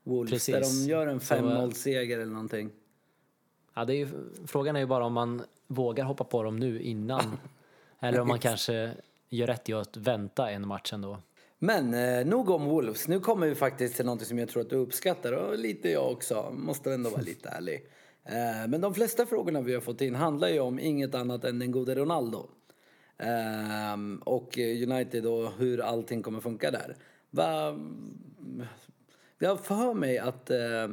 Wolves. 0.04 0.32
Precis. 0.32 0.54
Där 0.54 0.62
de 0.62 0.90
gör 0.92 1.08
en 1.08 1.20
Så, 1.20 1.36
eh, 1.36 1.42
5-0-seger 1.42 2.20
eller 2.20 2.32
någonting. 2.32 2.70
Ja, 3.74 3.86
det 3.86 3.94
är 3.94 3.98
ju, 3.98 4.08
frågan 4.48 4.76
är 4.76 4.80
ju 4.80 4.86
bara 4.86 5.06
om 5.06 5.14
man 5.14 5.42
vågar 5.68 6.04
hoppa 6.04 6.24
på 6.24 6.44
dem 6.44 6.58
nu 6.58 6.82
innan. 6.82 7.40
eller 8.00 8.20
om 8.20 8.28
man 8.28 8.40
kanske 8.40 8.92
gör 9.30 9.48
rätt 9.48 9.70
i 9.70 9.74
att 9.74 9.98
vänta 9.98 10.52
en 10.52 10.68
match 10.68 10.94
ändå. 10.94 11.18
Men 11.60 11.94
eh, 11.94 12.26
nog 12.26 12.50
om 12.50 12.66
Wolves. 12.66 13.08
Nu 13.08 13.20
kommer 13.20 13.48
vi 13.48 13.56
faktiskt 13.56 13.96
till 13.96 14.06
något 14.06 14.28
som 14.28 14.40
jag 14.40 14.50
tror 14.50 14.62
att 14.62 14.70
du 14.70 14.76
uppskattar 14.76 15.32
och 15.32 15.58
lite 15.58 15.90
jag 15.90 16.12
också. 16.12 16.52
Måste 16.52 16.94
ändå 16.94 17.10
vara 17.10 17.22
lite 17.22 17.50
ärlig. 17.58 17.86
Eh, 18.26 18.68
men 18.68 18.82
de 18.82 18.94
flesta 18.94 19.26
frågorna 19.26 19.62
vi 19.62 19.74
har 19.74 19.82
fått 19.82 20.02
in 20.02 20.16
handlar 20.16 20.48
ju 20.48 20.60
om 20.60 20.80
inget 20.80 21.16
annat 21.16 21.44
än 21.44 21.60
den 21.60 21.72
gode 21.72 21.96
Ronaldo. 21.96 22.50
Eh, 23.18 24.24
och 24.24 24.58
United 24.58 25.26
och 25.26 25.52
hur 25.58 25.82
allting 25.82 26.24
kommer 26.24 26.40
funka 26.40 26.72
där. 26.72 26.96
Va, 27.30 27.80
jag 29.40 29.66
för 29.66 29.94
mig 29.94 30.18
att 30.18 30.50
eh, 30.50 30.90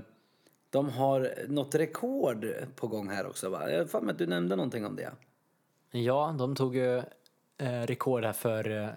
de 0.70 0.88
har 0.88 1.34
något 1.48 1.74
rekord 1.74 2.46
på 2.76 2.86
gång 2.86 3.08
här 3.10 3.26
också 3.26 3.48
va? 3.48 3.70
Jag 3.70 3.78
har 3.78 4.10
att 4.10 4.18
du 4.18 4.26
nämnde 4.26 4.56
någonting 4.56 4.86
om 4.86 4.96
det. 4.96 5.12
Ja, 5.90 6.34
de 6.38 6.56
tog 6.56 6.76
ju 6.76 6.96
eh, 7.58 7.82
rekord 7.86 8.24
här 8.24 8.32
för 8.32 8.94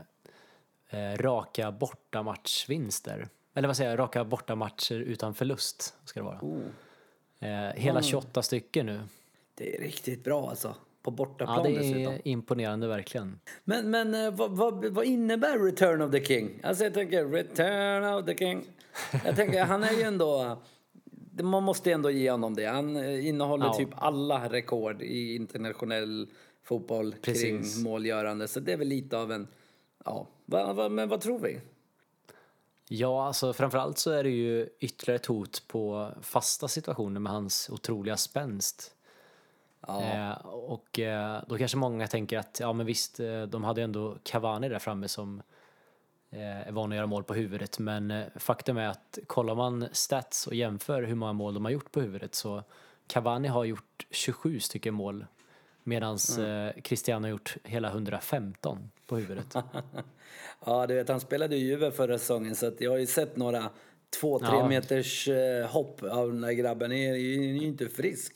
eh, 0.90 1.18
raka 1.18 1.72
bortamatchvinster. 1.72 3.28
Eller 3.54 3.68
vad 3.68 3.78
säger 3.78 3.90
jag, 3.90 4.00
raka 4.00 4.26
bortamatcher 4.26 4.96
utan 4.96 5.34
förlust 5.34 5.96
ska 6.06 6.20
det 6.20 6.26
vara. 6.26 6.40
Eh, 7.40 7.76
hela 7.76 8.02
28 8.02 8.42
stycken 8.42 8.86
nu. 8.86 9.02
Det 9.56 9.76
är 9.76 9.82
riktigt 9.82 10.24
bra 10.24 10.50
alltså. 10.50 10.76
På 11.02 11.12
bortaplan 11.12 11.58
Ja, 11.58 11.64
det 11.64 11.78
dessutom. 11.78 12.14
är 12.14 12.28
imponerande 12.28 12.88
verkligen. 12.88 13.40
Men, 13.64 13.92
men 13.92 14.36
vad, 14.36 14.52
vad, 14.52 14.86
vad 14.86 15.06
innebär 15.06 15.60
Return 15.60 16.02
of 16.02 16.12
the 16.12 16.26
King? 16.26 16.60
Alltså 16.64 16.84
jag 16.84 16.94
tänker 16.94 17.26
Return 17.26 18.04
of 18.04 18.26
the 18.26 18.38
King. 18.38 18.66
Jag 19.26 19.36
tänker 19.36 19.66
han 19.66 19.84
är 19.84 19.92
ju 19.94 20.02
ändå... 20.02 20.58
Man 21.42 21.64
måste 21.64 21.92
ändå 21.92 22.10
ge 22.12 22.32
honom 22.32 22.56
det. 22.56 22.66
Han 22.66 22.96
eh, 22.96 23.28
innehåller 23.28 23.66
Ja. 23.66 23.74
typ 23.74 23.90
alla 23.96 24.50
rekord 24.50 25.02
i 25.02 25.36
internationell 25.36 26.28
fotboll 26.64 27.16
Precis. 27.22 27.76
kring 27.76 27.84
målgörande. 27.84 28.48
Så 28.48 28.60
det 28.60 28.74
är 28.74 28.78
väl 28.78 28.88
lite 28.88 29.18
av 29.18 29.32
en... 29.32 29.48
Ja, 30.06 30.28
va, 30.46 30.74
va, 30.74 30.90
men 30.90 31.10
vad 31.10 31.22
tror 31.22 31.40
vi? 31.40 31.60
Ja, 32.88 33.28
alltså 33.28 33.54
framförallt 33.54 33.98
så 33.98 34.12
är 34.12 34.24
det 34.24 34.30
ju 34.30 34.70
ytterligare 34.80 35.16
ett 35.16 35.26
hot 35.26 35.64
på 35.68 36.12
fasta 36.22 36.68
situationer 36.68 37.20
med 37.20 37.32
hans 37.32 37.70
otroliga 37.70 38.18
spänst. 38.18 38.96
Ja, 39.88 40.02
Eh, 40.04 40.46
och 40.48 41.00
eh, 41.00 41.44
då 41.48 41.58
kanske 41.58 41.78
många 41.78 42.08
tänker 42.08 42.38
att 42.38 42.58
ja 42.60 42.74
men 42.74 42.86
visst, 42.86 43.20
eh, 43.20 43.42
de 43.44 43.64
hade 43.64 43.82
ändå 43.82 44.18
Cavani 44.24 44.70
där 44.70 44.80
framme 44.80 45.08
som 45.08 45.42
är 46.36 46.72
van 46.72 46.92
att 46.92 46.96
göra 46.96 47.08
mål 47.08 47.24
på 47.24 47.34
huvudet. 47.34 47.80
Men 47.80 48.12
eh, 48.12 48.24
faktum 48.36 48.78
är 48.78 48.88
att 48.88 49.20
kollar 49.28 49.56
man 49.56 49.88
stats 49.92 50.48
och 50.48 50.56
jämför 50.56 51.04
hur 51.04 51.16
många 51.16 51.34
mål 51.34 51.54
de 51.54 51.66
har 51.66 51.72
gjort 51.72 51.92
på 51.92 52.02
huvudet 52.02 52.36
så 52.36 52.64
Cavani 53.08 53.48
har 53.48 53.64
gjort 53.66 54.06
27 54.12 54.60
stycken 54.60 54.94
mål 54.94 55.26
medan 55.84 56.18
Mm. 56.38 56.68
eh, 56.68 56.82
Cristiano 56.82 57.26
har 57.26 57.30
gjort 57.30 57.56
hela 57.64 57.88
115 57.90 58.90
på 59.08 59.16
huvudet. 59.18 59.54
ja 60.66 60.88
du 60.88 60.96
vet 60.96 61.10
han 61.10 61.20
spelade 61.20 61.56
ju 61.56 61.66
Juve 61.68 61.92
förra 61.92 62.18
säsongen 62.18 62.56
så 62.56 62.68
att 62.68 62.82
jag 62.82 62.92
har 62.92 62.98
ju 62.98 63.06
sett 63.06 63.36
några 63.38 63.70
två, 64.22 64.40
tre 64.40 64.48
Ja. 64.52 64.68
meters 64.68 65.28
eh, 65.28 65.68
hopp 65.68 66.04
av 66.04 66.28
den 66.28 66.42
där 66.42 66.52
grabben. 66.52 66.92
Han 66.92 67.00
är 67.00 67.16
ju 67.16 67.64
inte 67.64 67.90
frisk. 67.90 68.36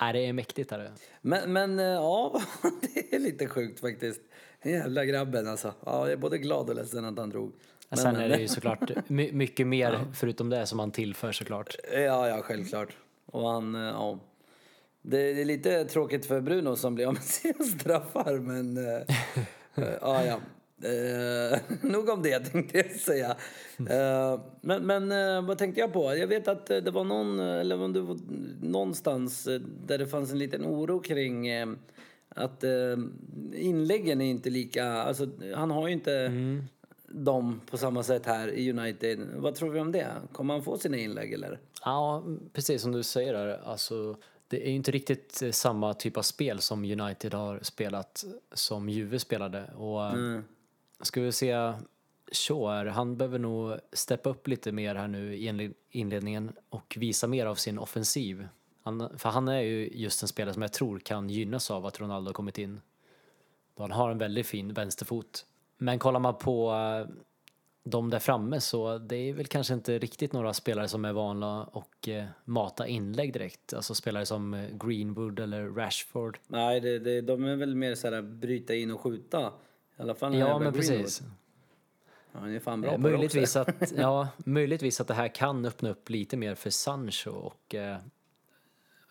Nej, 0.00 0.12
det 0.12 0.18
är 0.26 0.32
mäktigt. 0.32 0.72
Är 0.72 0.78
det. 0.78 0.92
Men, 1.20 1.52
men 1.52 1.78
eh, 1.78 1.84
ja, 1.84 2.40
det 2.94 3.14
är 3.14 3.18
lite 3.18 3.46
sjukt 3.48 3.80
faktiskt. 3.80 4.20
Jävla 4.64 5.04
grabben 5.04 5.48
alltså. 5.48 5.74
Ja, 5.86 5.98
jag 6.04 6.12
är 6.12 6.16
både 6.16 6.38
glad 6.38 6.70
och 6.70 6.76
ledsen 6.76 7.04
att 7.04 7.18
han 7.18 7.30
drog. 7.30 7.52
Men, 7.88 7.98
Sen 7.98 8.16
är 8.16 8.28
det 8.28 8.38
ju 8.40 8.48
såklart 8.58 8.90
my- 9.08 9.32
mycket 9.32 9.66
mer 9.66 9.98
förutom 10.14 10.50
det 10.50 10.66
som 10.66 10.78
han 10.78 10.90
tillför 10.90 11.32
såklart. 11.32 11.76
Ja, 11.92 12.28
ja, 12.28 12.40
självklart. 12.42 12.96
Och 13.26 13.48
han, 13.50 13.74
eh, 13.74 13.80
ja. 13.80 14.18
Det 15.02 15.18
är 15.40 15.44
lite 15.44 15.84
tråkigt 15.84 16.26
för 16.26 16.40
Bruno 16.40 16.76
som 16.76 16.94
blir 16.94 17.06
av 17.06 17.12
med 17.14 17.22
sina 17.24 17.64
straffar, 17.64 18.38
men... 18.38 18.76
eh, 18.76 18.94
eh, 19.74 19.94
ja, 20.00 20.24
ja. 20.24 20.40
Eh, 20.88 21.58
nog 21.90 22.08
om 22.08 22.22
det 22.22 22.40
tänkte 22.40 22.78
jag 22.78 22.90
säga. 22.90 23.36
Eh, 23.90 24.40
men 24.60 24.86
men 24.86 25.12
eh, 25.12 25.42
vad 25.46 25.58
tänkte 25.58 25.80
jag 25.80 25.92
på? 25.92 26.16
Jag 26.16 26.26
vet 26.26 26.48
att 26.48 26.66
det 26.66 26.90
var 26.90 27.04
någon, 27.04 27.40
eller 27.40 27.80
om 27.82 27.92
det 27.92 28.00
var 28.00 28.18
någonstans 28.62 29.44
där 29.86 29.98
det 29.98 30.06
fanns 30.06 30.32
en 30.32 30.38
liten 30.38 30.64
oro 30.66 31.00
kring 31.00 31.48
att 32.34 32.64
eh, 32.64 32.96
inläggen 33.54 34.20
är 34.20 34.30
inte 34.30 34.50
lika, 34.50 34.84
alltså 34.84 35.28
han 35.54 35.70
har 35.70 35.88
ju 35.88 35.92
inte 35.92 36.32
dem 37.08 37.60
på 37.70 37.78
samma 37.78 38.02
sätt 38.02 38.26
här 38.26 38.48
i 38.48 38.70
United. 38.72 39.18
Vad 39.36 39.54
tror 39.54 39.70
vi 39.70 39.80
om 39.80 39.92
det? 39.92 40.08
Kommer 40.32 40.54
han 40.54 40.62
få 40.62 40.78
sina 40.78 40.96
inlägg 40.96 41.32
eller? 41.32 41.58
Ja, 41.84 42.24
precis 42.52 42.82
som 42.82 42.92
du 42.92 43.02
säger 43.02 43.32
där. 43.32 43.60
Alltså, 43.64 44.16
det 44.48 44.66
är 44.66 44.70
ju 44.70 44.76
inte 44.76 44.90
riktigt 44.90 45.42
eh, 45.42 45.50
samma 45.50 45.94
typ 45.94 46.16
av 46.16 46.22
spel 46.22 46.60
som 46.60 46.84
United 46.84 47.34
har 47.34 47.60
spelat 47.62 48.24
som 48.52 48.88
Juve 48.88 49.18
spelade. 49.18 49.64
Och 49.76 50.06
mm. 50.06 50.44
ska 51.00 51.20
vi 51.20 51.32
se 51.32 51.72
Shaw 52.32 52.88
han 52.88 53.16
behöver 53.16 53.38
nog 53.38 53.74
steppa 53.92 54.30
upp 54.30 54.48
lite 54.48 54.72
mer 54.72 54.94
här 54.94 55.08
nu 55.08 55.34
i 55.34 55.50
inle- 55.50 55.74
inledningen 55.90 56.52
och 56.68 56.96
visa 57.00 57.26
mer 57.26 57.46
av 57.46 57.54
sin 57.54 57.78
offensiv. 57.78 58.48
Han, 58.82 59.18
för 59.18 59.28
han 59.28 59.48
är 59.48 59.60
ju 59.60 59.88
just 59.92 60.22
en 60.22 60.28
spelare 60.28 60.54
som 60.54 60.62
jag 60.62 60.72
tror 60.72 60.98
kan 60.98 61.30
gynnas 61.30 61.70
av 61.70 61.86
att 61.86 62.00
Ronaldo 62.00 62.28
har 62.28 62.34
kommit 62.34 62.58
in. 62.58 62.80
Då 63.76 63.82
han 63.82 63.92
har 63.92 64.10
en 64.10 64.18
väldigt 64.18 64.46
fin 64.46 64.72
vänsterfot. 64.72 65.46
Men 65.78 65.98
kollar 65.98 66.20
man 66.20 66.38
på 66.38 66.72
eh, 66.72 67.14
de 67.82 68.10
där 68.10 68.18
framme 68.18 68.60
så 68.60 68.98
det 68.98 69.16
är 69.16 69.32
väl 69.32 69.46
kanske 69.46 69.74
inte 69.74 69.98
riktigt 69.98 70.32
några 70.32 70.54
spelare 70.54 70.88
som 70.88 71.04
är 71.04 71.12
vana 71.12 71.64
och 71.64 72.08
eh, 72.08 72.24
mata 72.44 72.86
inlägg 72.86 73.32
direkt. 73.32 73.74
Alltså 73.74 73.94
spelare 73.94 74.26
som 74.26 74.54
eh, 74.54 74.70
Greenwood 74.70 75.40
eller 75.40 75.68
Rashford. 75.68 76.38
Nej, 76.46 76.80
det, 76.80 76.98
det, 76.98 77.20
de 77.20 77.44
är 77.44 77.56
väl 77.56 77.74
mer 77.74 77.94
så 77.94 78.10
här 78.10 78.22
bryta 78.22 78.74
in 78.74 78.90
och 78.90 79.00
skjuta. 79.00 79.52
I 79.98 80.02
alla 80.02 80.14
fall 80.14 80.34
Ja, 80.34 80.58
men 80.58 80.72
precis. 80.72 81.22
Ja, 82.32 82.40
han 82.40 82.54
är 82.54 82.60
fan 82.60 82.80
bra 82.80 82.90
Eh, 82.90 82.96
på 82.96 83.02
det 83.02 83.12
möjligtvis, 83.12 83.56
också. 83.56 83.70
att, 83.70 83.92
ja, 83.96 84.28
möjligtvis 84.36 85.00
att 85.00 85.08
det 85.08 85.14
här 85.14 85.28
kan 85.28 85.64
öppna 85.64 85.90
upp 85.90 86.10
lite 86.10 86.36
mer 86.36 86.54
för 86.54 86.70
Sancho 86.70 87.30
och 87.30 87.74
eh, 87.74 87.96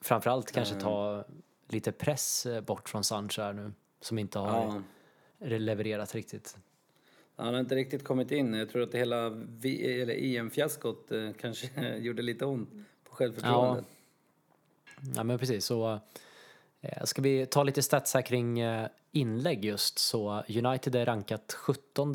framförallt 0.01 0.51
kanske 0.51 0.75
ta 0.75 1.23
lite 1.67 1.91
press 1.91 2.45
eh, 2.45 2.61
bort 2.61 2.89
från 2.89 3.03
Sancho 3.03 3.41
här 3.41 3.53
nu 3.53 3.71
som 4.01 4.19
inte 4.19 4.39
har 4.39 4.81
Ja. 5.39 5.47
levererat 5.57 6.15
riktigt. 6.15 6.57
Han 7.35 7.53
har 7.53 7.59
inte 7.61 7.75
riktigt 7.75 8.03
kommit 8.03 8.31
in. 8.31 8.53
Jag 8.53 8.69
tror 8.69 8.81
att 8.83 8.93
hela 8.93 9.27
EM-fiaskot 10.13 11.11
eh, 11.11 11.31
kanske 11.41 11.95
gjorde 11.97 12.21
lite 12.21 12.45
ont 12.45 12.69
på 13.03 13.15
självförtroendet. 13.15 13.85
Ja, 15.15 15.23
men 15.23 15.39
precis. 15.39 15.65
Så, 15.65 15.99
eh, 16.81 17.03
ska 17.03 17.21
vi 17.21 17.45
ta 17.45 17.63
lite 17.63 17.81
stats 17.81 18.13
här 18.13 18.21
kring 18.21 18.59
eh, 18.59 18.87
inlägg 19.11 19.65
just 19.65 19.99
så 19.99 20.43
United 20.49 20.95
är 20.95 21.05
rankat 21.05 21.53
17 21.53 22.13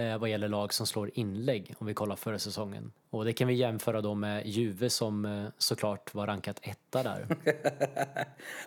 eh, 0.00 0.18
vad 0.18 0.30
gäller 0.30 0.48
lag 0.48 0.74
som 0.74 0.86
slår 0.86 1.10
inlägg 1.14 1.74
om 1.78 1.86
vi 1.86 1.94
kollar 1.94 2.16
förra 2.16 2.38
säsongen. 2.38 2.92
Och 3.10 3.24
det 3.24 3.32
kan 3.32 3.48
vi 3.48 3.54
jämföra 3.54 4.00
då 4.00 4.14
med 4.14 4.46
Juve 4.46 4.90
som 4.90 5.24
eh, 5.24 5.44
såklart 5.58 6.14
var 6.14 6.26
rankat 6.26 6.60
etta 6.62 7.02
där. 7.02 7.26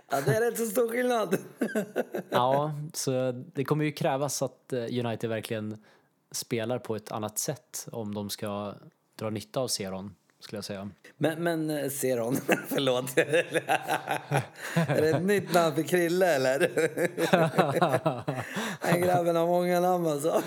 Ja, 0.10 0.22
det 0.22 0.36
är 0.36 0.42
rätt 0.42 0.58
så 0.58 0.66
stor 0.66 0.90
skillnad. 0.90 1.38
Ja, 2.30 2.74
så 2.94 3.32
det 3.32 3.64
kommer 3.64 3.86
ju 3.86 3.92
krävas 3.92 4.42
att 4.42 4.74
eh, 4.74 4.80
United 4.80 5.30
verkligen 5.30 5.84
spelar 6.32 6.80
på 6.80 6.96
ett 6.96 7.12
annat 7.12 7.40
sätt 7.40 7.88
om 7.92 8.14
de 8.14 8.30
ska 8.30 8.74
dra 9.16 9.30
nytta 9.30 9.60
av 9.60 9.68
Seron, 9.68 10.16
skulle 10.44 10.58
jag 10.58 10.66
säga. 10.66 10.90
Men, 11.18 11.44
men 11.44 11.70
eh, 11.70 11.90
Seron, 11.90 12.36
förlåt. 12.68 13.18
är 13.18 15.02
det 15.02 15.10
ett 15.10 15.24
nytt 15.24 15.54
namn 15.54 15.76
för 15.76 15.82
Krille 15.84 16.36
eller? 16.36 16.60
Den 18.92 19.02
grabben 19.02 19.36
har 19.36 19.48
många 19.48 19.80
namn 19.80 20.08
alltså. 20.08 20.42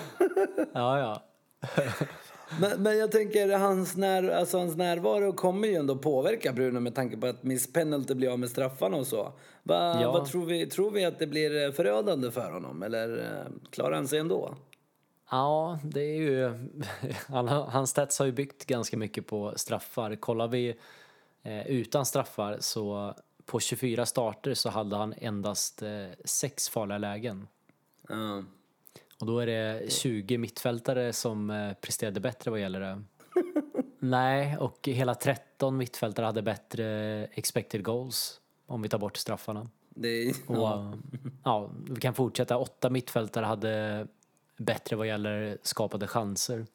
Ja, 0.72 0.98
ja. 0.98 1.22
Men, 2.60 2.82
men 2.82 2.98
jag 2.98 3.12
tänker, 3.12 3.58
hans, 3.58 3.96
när, 3.96 4.28
alltså, 4.28 4.58
hans 4.58 4.76
närvaro 4.76 5.32
kommer 5.32 5.68
ju 5.68 5.74
ändå 5.74 5.96
påverka 5.96 6.52
Bruno 6.52 6.80
med 6.80 6.94
tanke 6.94 7.16
på 7.16 7.26
att 7.26 7.42
Miss 7.42 7.72
Penalty 7.72 8.14
blir 8.14 8.32
av 8.32 8.38
med 8.38 8.50
straffarna 8.50 8.96
och 8.96 9.06
så. 9.06 9.32
Va, 9.62 9.98
Ja. 10.02 10.12
Vad 10.12 10.26
tror 10.26 10.46
vi? 10.46 10.66
Tror 10.66 10.90
vi 10.90 11.04
att 11.04 11.18
det 11.18 11.26
blir 11.26 11.64
eh, 11.64 11.72
förödande 11.72 12.30
för 12.30 12.50
honom 12.50 12.82
eller 12.82 13.18
eh, 13.18 13.52
klarar 13.70 13.94
han 13.96 14.08
sig 14.08 14.18
ändå? 14.18 14.56
Ja, 15.30 15.78
det 15.83 16.00
är 16.00 16.16
ju... 16.16 16.68
Han, 17.28 17.49
hans 17.49 17.90
stats 17.90 18.18
har 18.18 18.26
ju 18.26 18.33
byggt 18.33 18.66
ganska 18.66 18.97
mycket 18.97 19.26
på 19.26 19.52
straffar. 19.56 20.16
Kollar 20.16 20.49
vi 20.49 20.76
eh, 21.42 21.66
utan 21.66 22.06
straffar 22.06 22.56
så 22.61 23.14
på 23.47 23.61
24 23.61 24.06
starter 24.06 24.54
så 24.54 24.71
hade 24.71 24.97
han 24.97 25.14
endast 25.18 25.83
eh, 25.83 26.06
sex 26.25 26.68
farliga 26.68 26.99
lägen. 26.99 27.49
Ja. 28.09 28.45
Och 29.21 29.26
då 29.26 29.38
är 29.38 29.47
det 29.47 29.92
20 29.92 30.38
mittfältare 30.38 31.12
som 31.12 31.50
eh, 31.50 31.73
presterade 31.73 32.21
bättre 32.21 32.50
vad 32.50 32.61
gäller 32.61 32.80
det. 32.80 33.02
Nej, 33.99 34.56
och 34.56 34.88
hela 34.88 35.14
13 35.14 35.76
mittfältare 35.76 36.26
hade 36.26 36.42
bättre 36.42 36.85
expected 37.25 37.85
goals 37.85 38.40
om 38.66 38.83
vi 38.83 38.88
tar 38.88 38.99
bort 38.99 39.16
straffarna. 39.16 39.71
Det 39.88 40.09
är, 40.09 40.50
Och, 40.50 40.95
ja, 41.45 41.71
vi 41.90 42.00
kan 42.00 42.14
fortsätta. 42.14 42.59
Åtta 42.59 42.90
mittfältare 42.90 43.45
hade 43.45 44.06
bättre 44.56 44.96
vad 44.96 45.06
gäller 45.06 45.58
skapade 45.62 46.06
chanser. 46.06 46.66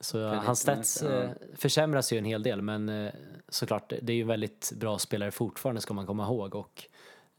Så 0.00 0.26
hans 0.26 0.60
stats 0.60 1.02
ja. 1.02 1.22
eh, 1.22 1.30
försämras 1.54 2.12
ju 2.12 2.18
en 2.18 2.24
hel 2.24 2.42
del 2.42 2.62
men 2.62 2.88
eh, 2.88 3.12
såklart, 3.48 3.92
det 4.02 4.12
är 4.12 4.16
ju 4.16 4.22
en 4.22 4.28
väldigt 4.28 4.72
bra 4.76 4.98
spelare 4.98 5.30
fortfarande 5.30 5.80
ska 5.80 5.94
man 5.94 6.06
komma 6.06 6.24
ihåg 6.24 6.54
och 6.54 6.84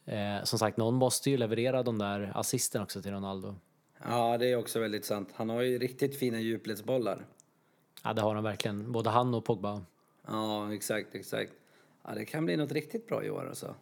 eh, 0.05 0.43
som 0.43 0.59
sagt, 0.59 0.77
någon 0.77 0.93
måste 0.93 1.29
ju 1.29 1.37
leverera 1.37 1.83
de 1.83 1.97
där 1.97 2.31
assisten 2.35 2.81
också 2.81 3.01
till 3.01 3.11
Ronaldo. 3.11 3.55
ja, 4.03 4.37
det 4.37 4.51
är 4.51 4.55
också 4.55 4.79
väldigt 4.79 5.05
sant. 5.05 5.29
Han 5.33 5.49
har 5.49 5.61
ju 5.61 5.79
riktigt 5.79 6.19
fina 6.19 6.39
djupledsbollar. 6.39 7.25
Ja, 8.03 8.13
det 8.13 8.21
har 8.21 8.35
han 8.35 8.43
verkligen. 8.43 8.91
Både 8.91 9.09
han 9.09 9.33
och 9.33 9.45
Pogba. 9.45 9.81
Ja, 10.27 10.73
exakt, 10.73 11.15
exakt. 11.15 11.51
Ja, 12.03 12.15
det 12.15 12.25
kan 12.25 12.45
bli 12.45 12.57
något 12.57 12.71
riktigt 12.71 13.07
bra 13.07 13.23
i 13.23 13.29
år 13.29 13.47
alltså. 13.47 13.75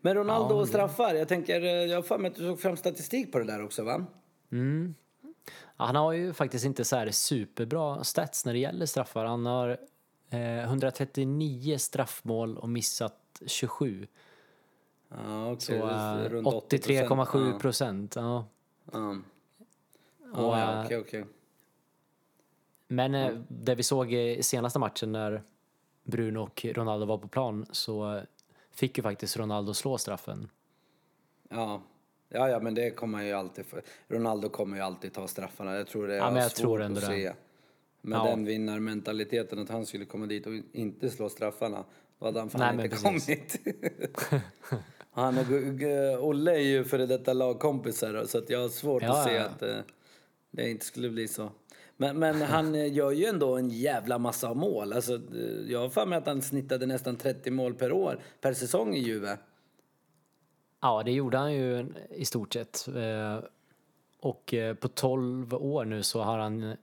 Men 0.00 0.14
Ronaldo 0.14 0.54
Ja, 0.54 0.60
och 0.60 0.68
straffar, 0.68 1.14
jag 1.14 1.28
tänker, 1.28 1.62
eh, 1.62 1.70
jag 1.70 1.96
har 1.96 2.02
för 2.02 2.18
mig 2.18 2.30
att 2.30 2.36
du 2.36 2.46
tog 2.46 2.60
fram 2.60 2.76
statistik 2.76 3.32
på 3.32 3.38
det 3.38 3.44
där 3.44 3.64
också 3.64 3.84
va? 3.84 4.06
Ja, 5.76 5.84
han 5.84 5.96
har 5.96 6.12
ju 6.12 6.32
faktiskt 6.32 6.64
inte 6.64 6.84
så 6.84 6.96
här 6.96 7.10
superbra 7.10 8.04
stats 8.04 8.44
när 8.44 8.52
det 8.52 8.58
gäller 8.58 8.86
straffar. 8.86 9.24
Han 9.24 9.46
har 9.46 9.78
eh, 10.30 10.62
139 10.64 11.78
straffmål 11.78 12.58
och 12.58 12.68
missat 12.68 13.42
27. 13.46 14.06
Ja, 15.08 15.52
okej. 15.52 15.60
Så 15.60 15.72
eh, 15.74 16.28
runt 16.28 16.46
80%. 16.46 16.68
83,7 16.68 17.58
procent. 17.58 18.16
Ja. 18.16 18.44
Ja, 18.92 19.16
Och, 20.32 20.58
ja 20.58 20.80
eh, 20.80 20.84
okej, 20.84 20.98
okej. 20.98 21.24
Men 22.88 23.14
eh, 23.14 23.38
det 23.48 23.74
vi 23.74 23.82
såg 23.82 24.12
i 24.12 24.42
senaste 24.42 24.78
matchen 24.78 25.12
när 25.12 25.42
Bruno 26.04 26.38
och 26.38 26.66
Ronaldo 26.74 27.06
var 27.06 27.18
på 27.18 27.28
plan 27.28 27.66
så 27.70 28.22
fick 28.70 28.96
ju 28.98 29.02
faktiskt 29.02 29.36
Ronaldo 29.36 29.74
slå 29.74 29.98
straffen. 29.98 30.48
Ja. 31.48 31.82
Ja, 32.34 32.48
ja, 32.50 32.60
men 32.60 32.74
det 32.74 32.90
kommer 32.90 33.18
han 33.18 33.26
ju 33.26 33.32
alltid 33.32 33.66
för. 33.66 33.82
Ronaldo 34.08 34.48
kommer 34.48 34.76
ju 34.76 34.82
alltid 34.82 35.12
ta 35.12 35.28
straffarna. 35.28 35.76
Jag 35.76 35.86
tror 35.86 36.08
det 36.08 36.14
är 36.14 36.18
Ja, 36.18 36.30
men 36.30 36.42
jag 36.42 36.50
svårt 36.50 36.60
tror 36.60 36.82
ändå 36.82 36.98
att 37.00 37.06
det. 37.06 37.12
se. 37.12 37.32
Ja. 38.02 38.24
den 38.24 38.44
vinnarmentaliteten 38.44 39.58
att 39.58 39.68
han 39.68 39.86
skulle 39.86 40.04
komma 40.04 40.26
dit 40.26 40.46
och 40.46 40.52
inte 40.72 41.10
slå 41.10 41.28
straffarna. 41.28 41.84
Då 42.18 42.26
hade 42.26 42.38
han 42.40 42.50
fan 42.50 42.76
Nej, 42.76 42.84
inte 42.84 42.96
kommit. 42.96 43.60
han 45.12 45.38
och 45.38 45.44
Olle 46.28 46.52
är 46.52 46.58
ju 46.60 46.84
före 46.84 47.06
detta 47.06 47.32
lagkompisar 47.32 48.24
så 48.26 48.38
att 48.38 48.50
jag 48.50 48.60
har 48.60 48.68
svårt 48.68 49.02
Ja, 49.02 49.18
att 49.18 49.24
se 49.24 49.34
ja. 49.34 49.44
att 49.44 49.62
eh, 49.62 49.76
det 50.50 50.70
inte 50.70 50.84
skulle 50.86 51.10
bli 51.10 51.28
så. 51.28 51.50
Men, 51.96 52.18
men 52.18 52.42
han 52.42 52.74
eh, 52.74 52.92
gör 52.92 53.10
ju 53.10 53.24
ändå 53.24 53.56
en 53.56 53.70
jävla 53.70 54.18
massa 54.18 54.54
mål. 54.54 54.92
Alltså, 54.92 55.14
eh, 55.14 55.20
jag 55.72 55.78
har 55.80 55.88
för 55.88 56.06
mig 56.06 56.18
att 56.18 56.26
han 56.26 56.42
snittade 56.42 56.86
nästan 56.86 57.16
30 57.16 57.50
mål 57.50 57.74
per 57.74 57.92
år, 57.92 58.18
per 58.40 58.52
säsong 58.52 58.94
i 58.94 58.98
Juve. 58.98 59.38
Ja, 60.82 61.02
det 61.02 61.12
gjorde 61.12 61.38
han 61.38 61.52
ju 61.54 61.86
i 62.10 62.24
stort 62.24 62.52
sett. 62.52 62.88
Eh, 62.88 63.38
Och 64.20 64.54
eh, 64.54 64.74
på 64.74 64.88
12 64.88 65.54
år 65.54 65.84
nu 65.84 66.02
så 66.02 66.22
har 66.22 66.38
han 66.38 66.62
eh, 66.62 66.76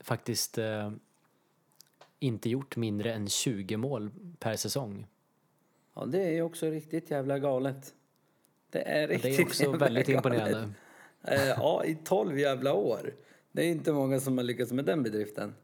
faktiskt 0.00 0.58
inte 2.18 2.50
gjort 2.50 2.76
mindre 2.76 3.12
än 3.12 3.28
20 3.28 3.76
mål 3.76 4.10
per 4.38 4.56
säsong. 4.56 5.06
Ja, 5.94 6.04
det 6.06 6.22
är 6.22 6.30
ju 6.30 6.42
också 6.42 6.66
riktigt 6.70 7.10
jävla 7.10 7.38
galet. 7.38 7.94
Det 8.70 8.82
är 8.88 9.08
Det 9.08 9.14
riktigt 9.14 9.38
är 9.38 9.44
också 9.44 9.70
väldigt 9.72 10.06
galet. 10.06 10.08
imponerande. 10.08 10.70
Ja, 11.56 11.84
i 11.84 11.94
12 12.04 12.38
jävla 12.38 12.72
år. 12.74 13.14
Det 13.52 13.62
är 13.62 13.68
inte 13.68 13.92
många 13.92 14.20
som 14.20 14.38
har 14.38 14.44
lyckats 14.44 14.72
med 14.72 14.84
den 14.84 15.02
bedriften. 15.02 15.54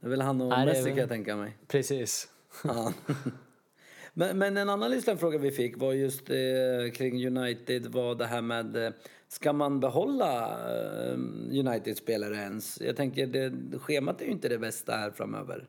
Det 0.00 0.06
är 0.06 0.10
väl 0.10 0.20
han 0.20 0.40
och 0.40 0.48
Nej, 0.48 0.66
det 0.66 0.72
Messi 0.72 0.88
kan 0.88 0.98
jag 0.98 1.08
tänka 1.08 1.36
mig. 1.36 1.56
Precis. 1.66 2.28
Ja. 2.64 2.92
men, 4.14 4.38
men 4.38 4.56
en 4.56 4.68
annan 4.68 4.90
lyssnarfråga 4.90 5.38
vi 5.38 5.50
fick 5.50 5.76
var 5.78 5.92
just 5.92 6.30
eh, 6.30 6.36
kring 6.94 7.26
United 7.26 7.86
var 7.86 8.14
det 8.14 8.26
här 8.26 8.42
med 8.42 8.76
eh, 8.86 8.92
ska 9.28 9.52
man 9.52 9.80
behålla 9.80 10.48
eh, 10.74 11.12
United-spelare 11.58 12.34
ens? 12.36 12.80
Jag 12.80 12.96
tänker 12.96 13.26
det, 13.26 13.78
schemat 13.78 14.20
är 14.20 14.24
ju 14.24 14.30
inte 14.30 14.48
det 14.48 14.58
bästa 14.58 14.92
här 14.92 15.10
framöver. 15.10 15.66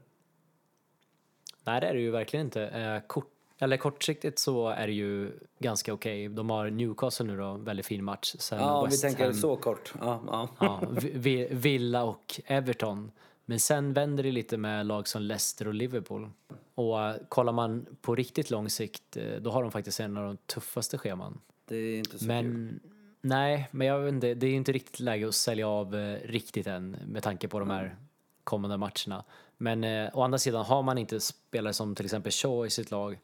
Nej, 1.64 1.82
det 1.82 1.88
är 1.88 1.94
det 1.94 2.00
ju 2.02 2.12
verkligen 2.12 2.46
inte. 2.46 2.68
Eh, 2.68 3.08
Kort, 3.08 3.32
eller 3.60 3.78
kortsiktigt 3.78 4.40
så 4.40 4.70
är 4.70 4.88
det 4.88 4.94
ju 4.94 5.32
ganska 5.60 5.94
okej. 5.94 6.28
De 6.30 6.50
har 6.50 6.70
Newcastle 6.70 7.26
nu 7.26 7.38
då, 7.38 7.54
väldigt 7.58 7.86
fin 7.86 8.04
match. 8.04 8.36
Sen 8.40 8.60
Ja, 8.60 8.74
om 8.78 8.86
vi 8.86 8.90
West 8.92 9.02
tänker 9.02 9.24
Ham, 9.24 9.34
så 9.34 9.56
kort. 9.56 9.94
Ja, 10.00 10.24
ja. 10.28 10.50
ja, 10.60 10.82
Vi- 11.02 11.12
Vi- 11.16 11.48
Villa 11.52 12.04
och 12.04 12.42
Everton. 12.46 13.12
Men 13.52 13.60
sen 13.60 13.94
vänder 13.94 14.24
det 14.24 14.32
lite 14.32 14.58
med 14.58 14.86
lag 14.86 15.08
som 15.08 15.22
Leicester 15.22 15.68
och 15.68 15.74
Liverpool. 15.74 16.30
Och 16.76 17.02
eh, 17.02 17.16
kollar 17.30 17.54
man 17.54 17.86
på 18.02 18.16
riktigt 18.16 18.50
lång 18.50 18.70
sikt, 18.70 19.18
eh, 19.18 19.42
då 19.42 19.52
har 19.52 19.62
de 19.62 19.72
faktiskt 19.72 20.00
en 20.00 20.18
av 20.18 20.24
de 20.24 20.38
tuffaste 20.38 20.98
scheman. 20.98 21.40
Det 21.66 21.76
är 21.76 21.98
inte 21.98 22.12
så 22.12 22.18
kul. 22.18 22.28
Men 22.28 22.80
nej, 23.22 23.70
men 23.72 23.88
jag 23.88 24.00
vet 24.00 24.14
inte, 24.14 24.34
det 24.34 24.48
är 24.48 24.54
inte 24.54 24.72
riktigt 24.72 25.00
läge 25.00 25.28
att 25.28 25.36
sälja 25.36 25.68
av 25.68 25.96
eh, 25.96 26.18
riktigt 26.28 26.68
än 26.68 26.98
med 27.06 27.24
tanke 27.24 27.48
på 27.48 27.60
de 27.60 27.70
här 27.70 27.96
kommande 28.44 28.78
matcherna. 28.78 29.24
Men 29.58 29.84
eh, 29.84 30.10
å 30.14 30.22
andra 30.22 30.38
sidan, 30.38 30.66
har 30.66 30.84
man 30.84 30.98
inte 30.98 31.20
spelare 31.20 31.74
som 31.74 31.96
till 31.96 32.06
exempel 32.06 32.32
Shaw 32.32 32.68
i 32.68 32.70
sitt 32.70 32.92
lag, 32.92 33.20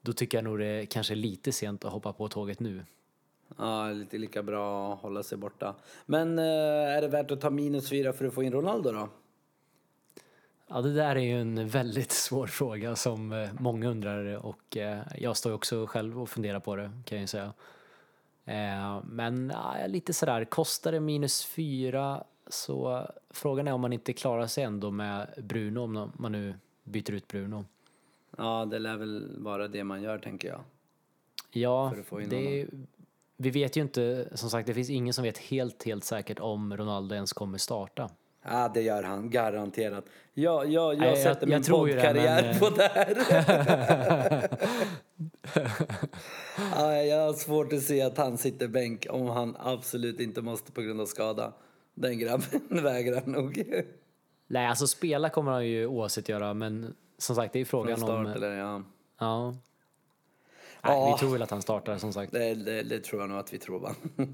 då 0.00 0.12
tycker 0.12 0.38
jag 0.38 0.44
nog 0.44 0.58
det 0.58 0.66
är 0.66 0.84
kanske 0.84 1.14
lite 1.14 1.52
sent 1.52 1.84
att 1.84 1.92
hoppa 1.92 2.12
på 2.12 2.28
tåget 2.28 2.60
nu. 2.60 2.84
Ja, 3.58 3.90
lite 3.90 4.18
lika 4.18 4.42
bra 4.42 4.92
att 4.92 5.00
hålla 5.00 5.22
sig 5.22 5.38
borta. 5.38 5.74
Men 6.06 6.38
eh, 6.38 6.44
är 6.96 7.00
det 7.00 7.08
värt 7.08 7.30
att 7.30 7.40
ta 7.40 7.50
minus 7.50 7.88
fyra 7.88 8.12
för 8.12 8.24
att 8.24 8.34
få 8.34 8.42
in 8.42 8.52
Ronaldo 8.52 8.92
då? 8.92 9.08
Ja, 10.74 10.80
det 10.80 10.92
där 10.92 11.16
är 11.16 11.20
ju 11.20 11.40
en 11.40 11.68
väldigt 11.68 12.12
svår 12.12 12.46
fråga 12.46 12.96
som 12.96 13.32
eh, 13.32 13.50
många 13.58 13.88
undrar 13.88 14.46
och 14.46 14.76
eh, 14.76 15.02
jag 15.18 15.36
står 15.36 15.52
också 15.52 15.86
själv 15.86 16.22
och 16.22 16.28
funderar 16.28 16.60
på 16.60 16.76
det 16.76 16.90
kan 17.04 17.18
jag 17.18 17.20
ju 17.20 17.26
säga. 17.26 17.52
Eh, 18.44 19.02
Men 19.04 19.52
ja, 19.54 19.86
lite 19.86 20.12
sådär, 20.12 20.44
kostar 20.44 20.92
det 20.92 21.00
minus 21.00 21.44
fyra 21.44 22.24
så 22.46 23.06
frågan 23.30 23.68
är 23.68 23.72
om 23.72 23.80
man 23.80 23.92
inte 23.92 24.12
klarar 24.12 24.46
sig 24.46 24.64
ändå 24.64 24.90
med 24.90 25.28
Bruno 25.38 25.78
om 25.78 26.12
man 26.16 26.32
nu 26.32 26.54
byter 26.84 27.10
ut 27.12 27.28
Bruno. 27.28 27.64
Ja, 28.36 28.64
det 28.64 28.78
lär 28.78 28.96
väl 28.96 29.36
vara 29.38 29.68
det 29.68 29.84
man 29.84 30.02
gör 30.02 30.18
tänker 30.18 30.48
jag. 30.48 30.60
Ja, 31.50 31.94
det 32.28 32.66
vi 33.36 33.50
vet 33.50 33.76
ju 33.76 33.80
inte, 33.80 34.28
som 34.34 34.50
sagt 34.50 34.66
det 34.66 34.74
finns 34.74 34.90
ingen 34.90 35.14
som 35.14 35.24
vet 35.24 35.38
helt, 35.38 35.82
helt 35.82 36.04
säkert 36.04 36.40
om 36.40 36.76
Ronaldo 36.76 37.14
ens 37.14 37.32
kommer 37.32 37.58
starta. 37.58 38.10
Ja, 38.42 38.70
det 38.74 38.82
gör 38.82 39.02
han 39.02 39.30
garanterat. 39.30 40.04
Jag, 40.34 40.72
jag, 40.72 40.94
jag 40.94 41.00
Nej, 41.00 41.22
sätter 41.22 41.46
jag 41.46 41.60
min 41.60 41.62
poddkarriär 41.64 42.42
men, 42.42 42.58
på 42.58 42.70
det 42.70 42.88
här. 42.94 43.16
ja, 46.76 46.94
jag 47.02 47.26
har 47.26 47.32
svårt 47.32 47.72
att 47.72 47.82
se 47.82 48.02
att 48.02 48.16
han 48.18 48.38
sitter 48.38 48.68
bänk 48.68 49.06
om 49.10 49.28
han 49.28 49.56
absolut 49.58 50.20
inte 50.20 50.42
måste 50.42 50.72
på 50.72 50.82
grund 50.82 51.00
av 51.00 51.06
skada. 51.06 51.52
Den 51.94 52.18
grabben 52.18 52.60
vägrar 52.84 53.22
nog. 53.26 53.64
Nej, 54.46 54.66
alltså 54.66 54.86
spela 54.86 55.28
kommer 55.28 55.52
han 55.52 55.66
ju 55.66 55.86
oavsett 55.86 56.28
göra 56.28 56.54
men 56.54 56.94
som 57.18 57.36
sagt 57.36 57.52
det 57.52 57.60
är 57.60 57.64
Från 57.64 57.84
frågan 57.84 57.98
start 58.00 58.26
om... 58.26 58.26
eller 58.26 58.56
ja. 58.56 58.82
Ja. 59.18 59.50
Nej, 59.50 59.60
Ja. 60.84 61.12
vi 61.12 61.18
tror 61.20 61.32
väl 61.32 61.42
att 61.42 61.50
han 61.50 61.62
startar 61.62 61.98
som 61.98 62.12
sagt. 62.12 62.32
Det, 62.32 62.54
det, 62.54 62.82
det 62.82 63.00
tror 63.04 63.20
jag 63.20 63.30
nog 63.30 63.38
att 63.38 63.52
vi 63.52 63.58
tror 63.58 63.78
va. 63.80 63.94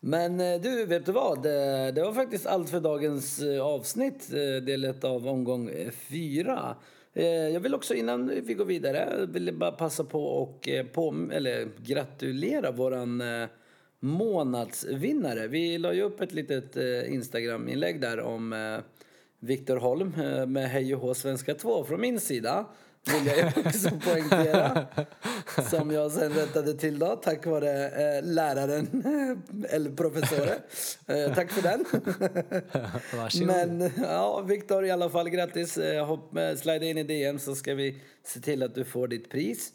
Men 0.00 0.40
eh, 0.40 0.60
du, 0.60 0.86
vet 0.86 1.06
du 1.06 1.12
vad? 1.12 1.42
Det, 1.42 2.02
var 2.04 2.12
faktiskt 2.12 2.46
allt 2.46 2.70
för 2.70 2.80
dagens 2.80 3.42
eh, 3.42 3.62
avsnitt, 3.66 4.32
eh, 4.32 4.64
del 4.64 4.84
1 4.84 5.04
av 5.04 5.28
omgång 5.28 5.68
eh, 5.68 5.90
fyra. 5.90 6.76
Jag 7.52 7.60
vill 7.60 7.74
också 7.74 7.94
innan 7.94 8.32
vi 8.44 8.54
går 8.54 8.64
vidare 8.64 9.26
vill 9.26 9.54
bara 9.54 9.72
passa 9.72 10.04
på 10.04 10.24
och 10.26 10.68
på, 10.92 11.28
eller 11.32 11.68
gratulera 11.78 12.70
våran 12.70 13.22
månadsvinnare. 14.00 15.46
Vi 15.46 15.78
la 15.78 15.92
ju 15.92 16.02
upp 16.02 16.20
ett 16.20 16.32
litet 16.32 16.76
Instagram-inlägg 17.08 18.00
där 18.00 18.20
om 18.20 18.54
Viktor 19.40 19.76
Holm 19.76 20.12
med 20.52 20.70
Hej 20.70 20.94
och 20.94 21.00
hå 21.00 21.14
svenska 21.14 21.54
2 21.54 21.84
från 21.84 22.00
min 22.00 22.20
sida. 22.20 22.66
Vill 23.06 23.26
jag 23.26 23.66
också 23.66 23.90
poängtera. 23.90 24.86
Som 25.70 25.90
jag 25.90 26.12
sen 26.12 26.32
rättade 26.32 26.74
till 26.74 26.98
då, 26.98 27.16
tack 27.16 27.46
vare 27.46 27.88
eh, 27.88 28.24
läraren, 28.24 29.04
eller 29.68 29.90
professoren. 29.90 30.58
Eh, 31.06 31.34
tack 31.34 31.52
för 31.52 31.62
den. 31.62 31.84
Varsågod. 33.18 33.46
Men 33.46 33.90
ja, 34.02 34.40
Viktor 34.40 34.84
i 34.84 34.90
alla 34.90 35.10
fall 35.10 35.28
grattis. 35.28 35.78
Eh, 35.78 36.06
Hopp, 36.06 36.36
eh, 36.36 36.54
slida 36.54 36.86
in 36.86 36.98
i 36.98 37.02
DM 37.02 37.38
så 37.38 37.54
ska 37.54 37.74
vi 37.74 38.02
se 38.24 38.40
till 38.40 38.62
att 38.62 38.74
du 38.74 38.84
får 38.84 39.08
ditt 39.08 39.30
pris. 39.30 39.72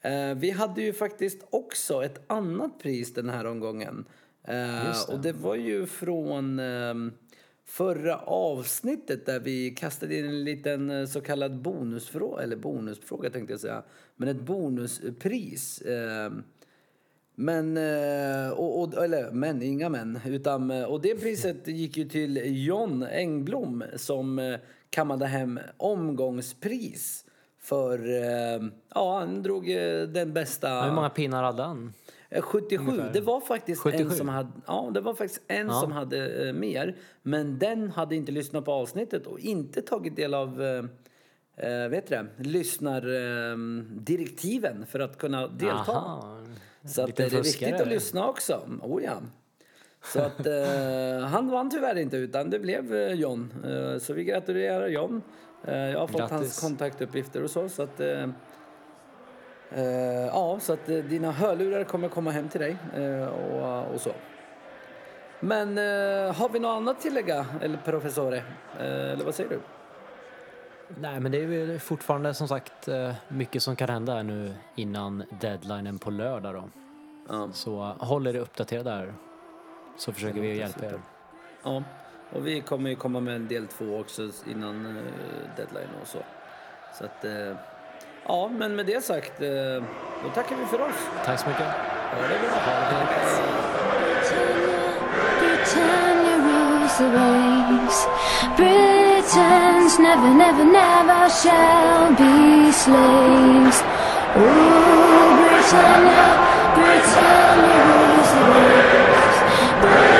Eh, 0.00 0.34
vi 0.34 0.50
hade 0.50 0.82
ju 0.82 0.92
faktiskt 0.92 1.46
också 1.50 2.04
ett 2.04 2.20
annat 2.26 2.78
pris 2.78 3.14
den 3.14 3.28
här 3.28 3.44
omgången. 3.46 4.04
Eh, 4.44 4.54
det. 4.54 5.12
Och 5.12 5.20
det 5.20 5.32
var 5.32 5.54
ju 5.54 5.86
från 5.86 6.58
eh, 6.58 6.94
förra 7.72 8.18
avsnittet 8.18 9.26
där 9.26 9.40
vi 9.40 9.70
kastade 9.70 10.18
in 10.18 10.24
en 10.24 10.44
liten 10.44 10.90
eh, 10.90 11.06
så 11.06 11.20
kallad 11.20 11.60
bonusfråga, 11.60 12.42
eller 12.42 12.56
bonusfråga 12.56 13.30
tänkte 13.30 13.52
jag 13.52 13.60
säga, 13.60 13.82
men 14.16 14.28
ett 14.28 14.40
bonuspris. 14.40 15.82
Ehm, 15.82 16.42
men, 17.34 17.76
eh, 17.76 18.50
och, 18.50 18.82
och, 18.82 19.04
eller 19.04 19.30
men, 19.30 19.62
inga 19.62 19.88
men. 19.88 20.20
Utan, 20.26 20.70
eh, 20.70 20.84
och 20.84 21.00
det 21.00 21.14
priset 21.14 21.68
gick 21.68 21.96
ju 21.96 22.08
till 22.08 22.64
John 22.66 23.02
Engblom 23.02 23.84
som 23.96 24.56
kammade 24.90 25.26
hem 25.26 25.60
omgångspris. 25.76 27.24
För, 27.60 27.98
ja 28.94 29.18
han 29.18 29.42
drog 29.42 29.66
den 30.08 30.32
bästa... 30.32 30.82
Hur 30.82 30.92
många 30.92 31.10
pinnar 31.10 31.42
hade 31.42 31.62
han? 31.62 31.92
Eh, 32.34 32.42
77. 32.42 32.84
Ungefär. 32.90 33.12
Det 33.12 33.20
var 33.20 33.40
faktiskt 33.40 33.80
77. 33.82 34.04
en 34.04 34.10
som 34.10 34.28
hade, 34.28 34.48
ja, 34.66 34.90
det 34.94 35.00
var 35.00 35.14
faktiskt 35.14 35.42
en 35.48 35.66
Ja. 35.66 35.80
som 35.80 35.92
hade 35.92 36.46
eh, 36.48 36.52
mer. 36.52 36.96
Men 37.22 37.58
den 37.58 37.90
hade 37.90 38.16
inte 38.16 38.32
lyssnat 38.32 38.64
på 38.64 38.72
avsnittet 38.72 39.26
och 39.26 39.38
inte 39.40 39.82
tagit 39.82 40.16
del 40.16 40.34
av 40.34 40.62
eh, 40.62 40.84
eh, 41.82 41.88
vet 41.88 42.06
du 42.08 42.14
det, 42.16 42.26
lyssnardirektiven 42.38 43.78
eh, 43.96 44.02
direktiven 44.02 44.86
för 44.86 45.00
att 45.00 45.18
kunna 45.18 45.48
delta. 45.48 45.92
Aha. 45.92 46.38
Så 46.84 47.02
att 47.02 47.08
eh, 47.08 47.14
det 47.16 47.36
är 47.36 47.42
viktigt 47.42 47.80
att 47.80 47.88
lyssna 47.88 48.28
också. 48.28 48.62
Oh 48.82 49.02
ja. 49.04 49.22
Så 50.04 50.20
att 50.20 50.46
eh, 50.46 51.26
han 51.28 51.50
vann 51.50 51.70
tyvärr 51.70 51.98
inte 51.98 52.16
utan 52.16 52.50
det 52.50 52.58
blev 52.58 52.94
eh, 52.94 53.12
John. 53.14 53.52
Eh, 53.64 53.98
så 53.98 54.12
vi 54.12 54.24
gratulerar 54.24 54.88
John. 54.88 55.22
Eh, 55.64 55.76
jag 55.76 55.98
har 56.00 56.06
fått 56.06 56.18
Grattis. 56.20 56.36
hans 56.36 56.60
kontaktuppgifter 56.60 57.42
och 57.42 57.50
så. 57.50 57.68
så 57.68 57.82
att, 57.82 58.00
eh, 58.00 58.08
eh, 58.22 58.28
ja, 60.26 60.58
så 60.60 60.72
att 60.72 60.88
eh, 60.88 60.96
dina 60.96 61.32
hörlurar 61.32 61.84
kommer 61.84 62.08
komma 62.08 62.30
hem 62.30 62.48
till 62.48 62.60
dig 62.60 62.76
eh, 62.94 63.26
och, 63.26 63.94
och 63.94 64.00
så. 64.00 64.12
Men 65.40 65.78
eh, 65.78 66.34
har 66.34 66.48
vi 66.48 66.58
något 66.58 66.76
annat 66.76 67.00
tillägga, 67.00 67.46
eller 67.60 67.78
professore? 67.84 68.36
Eh, 68.78 69.10
eller 69.12 69.24
vad 69.24 69.34
säger 69.34 69.50
du? 69.50 69.60
Nej, 71.00 71.20
men 71.20 71.32
det 71.32 71.38
är 71.38 71.48
ju 71.48 71.78
fortfarande 71.78 72.34
som 72.34 72.48
sagt 72.48 72.88
eh, 72.88 73.14
mycket 73.28 73.62
som 73.62 73.76
kan 73.76 73.88
hända 73.88 74.14
här 74.14 74.22
nu 74.22 74.54
innan 74.74 75.24
deadlinen 75.40 75.98
på 75.98 76.10
lördag 76.10 76.54
då. 76.54 76.64
Ja. 77.28 77.48
Så 77.52 77.82
eh, 77.82 78.04
håll 78.06 78.26
er 78.26 78.36
uppdaterade 78.36 78.90
där. 78.90 79.14
Så 79.98 80.12
försöker 80.12 80.40
vi 80.40 80.56
hjälpa 80.56 80.86
er. 80.86 81.00
Ja, 81.62 81.82
och 82.32 82.46
vi 82.46 82.60
kommer 82.60 82.90
ju 82.90 82.96
komma 82.96 83.20
med 83.20 83.36
en 83.36 83.48
del 83.48 83.66
två 83.66 83.98
också 83.98 84.30
innan 84.50 84.86
eh, 84.86 85.02
deadline 85.56 85.90
och 86.02 86.08
så. 86.08 86.18
Så 86.98 87.04
att, 87.04 87.24
eh, 87.24 87.56
ja, 88.28 88.48
men 88.48 88.76
med 88.76 88.86
det 88.86 89.04
sagt, 89.04 89.40
eh, 89.40 89.48
då 90.22 90.28
tackar 90.34 90.56
vi 90.56 90.66
för 90.66 90.80
oss. 90.80 91.00
Tack 91.24 91.40
så 91.40 91.48
mycket. 91.48 91.66
Ha 91.66 92.22
det 92.28 92.38
bra. 92.38 92.58
Britannia 95.40 96.36
rules 96.38 96.96
the 96.98 97.04
waves. 97.04 98.06
Britons 98.56 99.98
never, 99.98 100.34
never, 100.34 100.64
never 100.64 101.28
shall 101.30 102.14
be 102.14 102.72
slaves. 102.72 103.82
Oh, 104.36 105.36
Britannia, 105.38 106.26
Britannia 106.74 107.78
rules 107.88 108.30
the 108.36 108.44
waves. 108.52 110.11